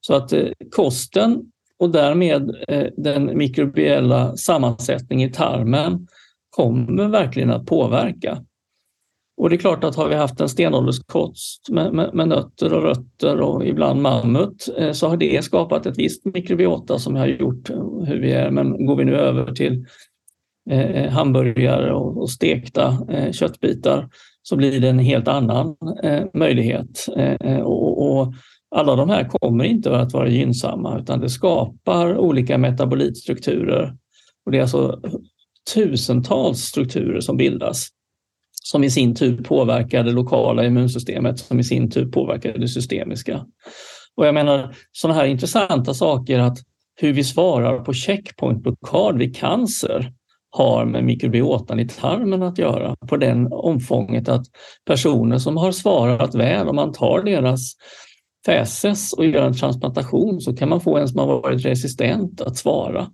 Så 0.00 0.14
att 0.14 0.32
eh, 0.32 0.48
kosten 0.70 1.42
och 1.78 1.90
därmed 1.90 2.56
eh, 2.68 2.86
den 2.96 3.38
mikrobiella 3.38 4.36
sammansättningen 4.36 5.30
i 5.30 5.32
tarmen 5.32 6.06
kommer 6.50 7.08
verkligen 7.08 7.50
att 7.50 7.66
påverka. 7.66 8.44
Och 9.36 9.50
det 9.50 9.56
är 9.56 9.58
klart 9.58 9.84
att 9.84 9.96
har 9.96 10.08
vi 10.08 10.14
haft 10.14 10.40
en 10.40 10.48
stenålderskost 10.48 11.68
med, 11.70 11.92
med, 11.92 12.14
med, 12.14 12.28
nötter 12.28 12.72
och 12.72 12.82
rötter 12.82 13.40
och 13.40 13.66
ibland 13.66 14.02
mammut 14.02 14.68
eh, 14.78 14.92
så 14.92 15.08
har 15.08 15.16
det 15.16 15.44
skapat 15.44 15.86
ett 15.86 15.98
visst 15.98 16.24
mikrobiota 16.24 16.98
som 16.98 17.16
har 17.16 17.26
gjort 17.26 17.70
hur 18.06 18.20
vi 18.20 18.32
är. 18.32 18.50
Men 18.50 18.86
går 18.86 18.96
vi 18.96 19.04
nu 19.04 19.16
över 19.16 19.52
till 19.52 19.86
Eh, 20.70 20.80
eh, 20.80 21.10
hamburgare 21.10 21.92
och, 21.92 22.22
och 22.22 22.30
stekta 22.30 22.98
eh, 23.10 23.32
köttbitar 23.32 24.08
så 24.42 24.56
blir 24.56 24.80
det 24.80 24.88
en 24.88 24.98
helt 24.98 25.28
annan 25.28 25.76
eh, 26.02 26.22
möjlighet. 26.34 27.06
Eh, 27.16 27.36
eh 27.40 27.60
och, 27.60 28.18
och, 28.18 28.34
alla 28.76 28.96
de 28.96 29.08
här 29.08 29.28
kommer 29.28 29.64
inte 29.64 29.98
att 29.98 30.12
vara 30.12 30.28
gynnsamma 30.28 30.98
utan 30.98 31.20
det 31.20 31.30
skapar 31.30 32.18
olika 32.18 32.58
metabolitstrukturer. 32.58 33.96
Och 34.46 34.52
det 34.52 34.58
är 34.58 34.62
alltså 34.62 35.00
tusentals 35.74 36.60
strukturer 36.60 37.20
som 37.20 37.36
bildas 37.36 37.88
som 38.62 38.84
i 38.84 38.90
sin 38.90 39.14
tur 39.14 39.42
påverkar 39.42 40.04
det 40.04 40.12
lokala 40.12 40.64
immunsystemet 40.64 41.38
som 41.38 41.60
i 41.60 41.64
sin 41.64 41.90
tur 41.90 42.06
påverkar 42.06 42.58
det 42.58 42.68
systemiska. 42.68 43.46
Och 44.16 44.26
jag 44.26 44.34
menar 44.34 44.76
sådana 44.92 45.20
här 45.20 45.26
intressanta 45.26 45.94
saker 45.94 46.38
att 46.38 46.58
hur 46.96 47.12
vi 47.12 47.24
svarar 47.24 47.84
på 47.84 47.92
checkpointblockad 47.92 49.18
vid 49.18 49.36
cancer 49.36 50.12
har 50.56 50.84
med 50.84 51.04
mikrobiotan 51.04 51.80
i 51.80 51.88
tarmen 51.88 52.42
att 52.42 52.58
göra 52.58 52.96
på 53.08 53.16
den 53.16 53.52
omfånget 53.52 54.28
att 54.28 54.46
personer 54.86 55.38
som 55.38 55.56
har 55.56 55.72
svarat 55.72 56.34
väl, 56.34 56.68
om 56.68 56.76
man 56.76 56.92
tar 56.92 57.22
deras 57.22 57.72
fäses 58.46 59.12
och 59.12 59.26
gör 59.26 59.46
en 59.46 59.56
transplantation 59.56 60.40
så 60.40 60.56
kan 60.56 60.68
man 60.68 60.80
få 60.80 60.98
en 60.98 61.08
som 61.08 61.18
har 61.18 61.26
varit 61.26 61.64
resistent 61.64 62.40
att 62.40 62.56
svara. 62.56 63.10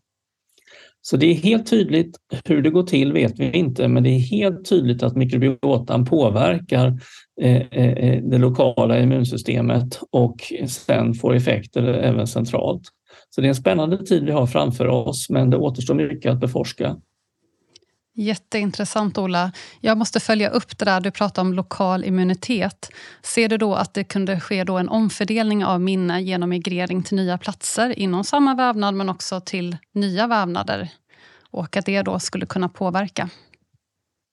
Så 1.03 1.17
det 1.17 1.27
är 1.27 1.35
helt 1.35 1.71
tydligt, 1.71 2.17
hur 2.45 2.63
det 2.63 2.71
går 2.71 2.83
till 2.83 3.13
vet 3.13 3.39
vi 3.39 3.51
inte, 3.51 3.89
men 3.89 4.03
det 4.03 4.11
är 4.11 4.19
helt 4.19 4.69
tydligt 4.69 5.03
att 5.03 5.17
mikrobiotan 5.17 6.05
påverkar 6.05 7.01
eh, 7.41 7.57
eh, 7.57 7.93
eh, 7.93 8.23
det 8.23 8.39
lokala 8.39 9.01
immunsystemet 9.01 10.01
och 10.11 10.37
sen 10.69 11.15
får 11.15 11.35
effekter 11.35 11.83
även 11.83 12.27
centralt. 12.27 12.83
Så 13.31 13.41
det 13.41 13.47
är 13.47 13.49
en 13.49 13.55
spännande 13.55 14.07
tid 14.07 14.25
vi 14.25 14.33
har 14.33 14.47
framför 14.47 14.87
oss, 14.87 15.31
men 15.31 15.51
det 15.51 15.57
återstår 15.57 15.95
mycket 15.95 16.33
att 16.33 16.41
beforska. 16.41 16.97
Jätteintressant, 18.21 19.19
Ola. 19.19 19.53
Jag 19.81 19.99
måste 19.99 20.21
följa 20.21 20.49
upp 20.49 20.79
det 20.79 20.85
där 20.85 21.01
du 21.01 21.11
pratade 21.11 21.49
om 21.49 21.55
lokal 21.55 22.05
immunitet. 22.05 22.91
Ser 23.23 23.49
du 23.49 23.57
då 23.57 23.75
att 23.75 23.95
det 23.95 24.05
kunde 24.05 24.41
ske 24.41 24.65
då 24.65 24.79
en 24.79 24.89
omfördelning 24.89 25.65
av 25.65 25.81
minne 25.81 26.21
genom 26.21 26.51
migrering 26.51 27.03
till 27.03 27.17
nya 27.17 27.39
platser 27.39 27.99
inom 27.99 28.25
samma 28.25 28.55
vävnad 28.55 28.95
men 28.95 29.09
också 29.09 29.41
till 29.41 29.77
nya 29.93 30.27
vävnader? 30.27 30.89
Och 31.51 31.77
att 31.77 31.87
det 31.87 32.03
då 32.03 32.19
skulle 32.19 32.47
kunna 32.47 32.69
påverka? 32.69 33.29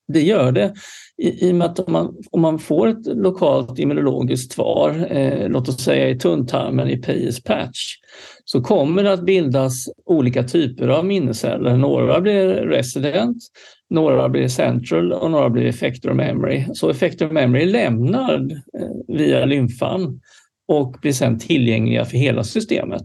Det 0.07 0.21
gör 0.21 0.51
det. 0.51 0.73
I, 1.17 1.47
i 1.47 1.51
och 1.51 1.55
med 1.55 1.67
att 1.67 1.79
om 1.79 1.93
man, 1.93 2.15
om 2.31 2.41
man 2.41 2.59
får 2.59 2.87
ett 2.87 3.05
lokalt 3.05 3.79
immunologiskt 3.79 4.53
svar, 4.53 5.07
eh, 5.09 5.49
låt 5.49 5.69
oss 5.69 5.83
säga 5.83 6.09
i 6.09 6.19
tunntarmen 6.19 6.89
i 6.89 6.97
Peyers 6.97 7.43
patch, 7.43 7.95
så 8.45 8.61
kommer 8.61 9.03
det 9.03 9.13
att 9.13 9.25
bildas 9.25 9.89
olika 10.05 10.43
typer 10.43 10.87
av 10.87 11.05
minnesceller. 11.05 11.77
Några 11.77 12.21
blir 12.21 12.47
resident, 12.47 13.37
några 13.89 14.29
blir 14.29 14.47
central 14.47 15.13
och 15.13 15.31
några 15.31 15.49
blir 15.49 15.65
effector 15.65 16.13
memory. 16.13 16.65
Så 16.73 16.89
effector 16.89 17.29
memory 17.29 17.65
lämnar 17.65 18.33
eh, 18.79 19.17
via 19.17 19.45
lymfan 19.45 20.21
och 20.67 20.95
blir 21.01 21.13
sedan 21.13 21.39
tillgängliga 21.39 22.05
för 22.05 22.17
hela 22.17 22.43
systemet. 22.43 23.03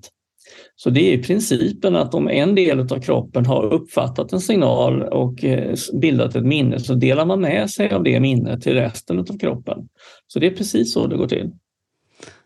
Så 0.83 0.91
det 0.91 1.15
är 1.15 1.23
principen 1.23 1.97
att 1.97 2.15
om 2.15 2.29
en 2.29 2.55
del 2.55 2.81
av 2.81 3.01
kroppen 3.01 3.47
har 3.47 3.65
uppfattat 3.65 4.33
en 4.33 4.41
signal 4.41 5.03
och 5.03 5.45
eh, 5.45 5.75
bildat 6.01 6.37
ett 6.37 6.45
minne 6.45 6.81
så 6.81 6.95
delar 6.95 7.27
man 7.27 7.41
med 7.41 7.71
sig 7.71 7.91
av 7.91 8.03
det 8.03 8.21
minnet 8.21 8.63
till 8.63 8.75
resten 8.75 9.19
av 9.19 9.39
kroppen. 9.39 9.89
Så 10.27 10.39
det 10.39 10.47
är 10.47 10.51
precis 10.51 10.93
så 10.93 11.07
det 11.07 11.17
går 11.17 11.29
till. 11.29 11.51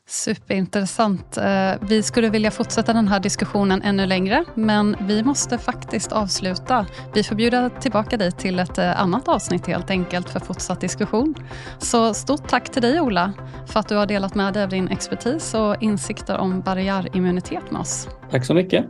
Superintressant. 0.08 1.36
Eh, 1.36 1.72
vi 1.80 2.02
skulle 2.02 2.30
vilja 2.30 2.50
fortsätta 2.50 2.92
den 2.92 3.08
här 3.08 3.20
diskussionen 3.20 3.82
ännu 3.82 4.06
längre, 4.06 4.44
men 4.54 4.96
vi 5.00 5.22
måste 5.22 5.58
faktiskt 5.58 6.12
avsluta. 6.12 6.86
Vi 7.14 7.22
får 7.22 7.36
bjuda 7.36 7.70
tillbaka 7.70 8.16
dig 8.16 8.32
till 8.32 8.58
ett 8.58 8.78
eh, 8.78 9.00
annat 9.00 9.28
avsnitt 9.28 9.66
helt 9.66 9.90
enkelt 9.90 10.30
för 10.30 10.40
fortsatt 10.40 10.80
diskussion. 10.80 11.34
Så 11.78 12.14
stort 12.14 12.48
tack 12.48 12.68
till 12.68 12.82
dig 12.82 13.00
Ola 13.00 13.32
för 13.66 13.80
att 13.80 13.88
du 13.88 13.96
har 13.96 14.06
delat 14.06 14.34
med 14.34 14.54
dig 14.54 14.62
av 14.62 14.68
din 14.68 14.88
expertis 14.88 15.54
och 15.54 15.82
insikter 15.82 16.38
om 16.38 16.60
barriärimmunitet 16.60 17.70
med 17.70 17.80
oss. 17.80 18.08
Tack 18.30 18.44
så 18.44 18.54
mycket. 18.54 18.84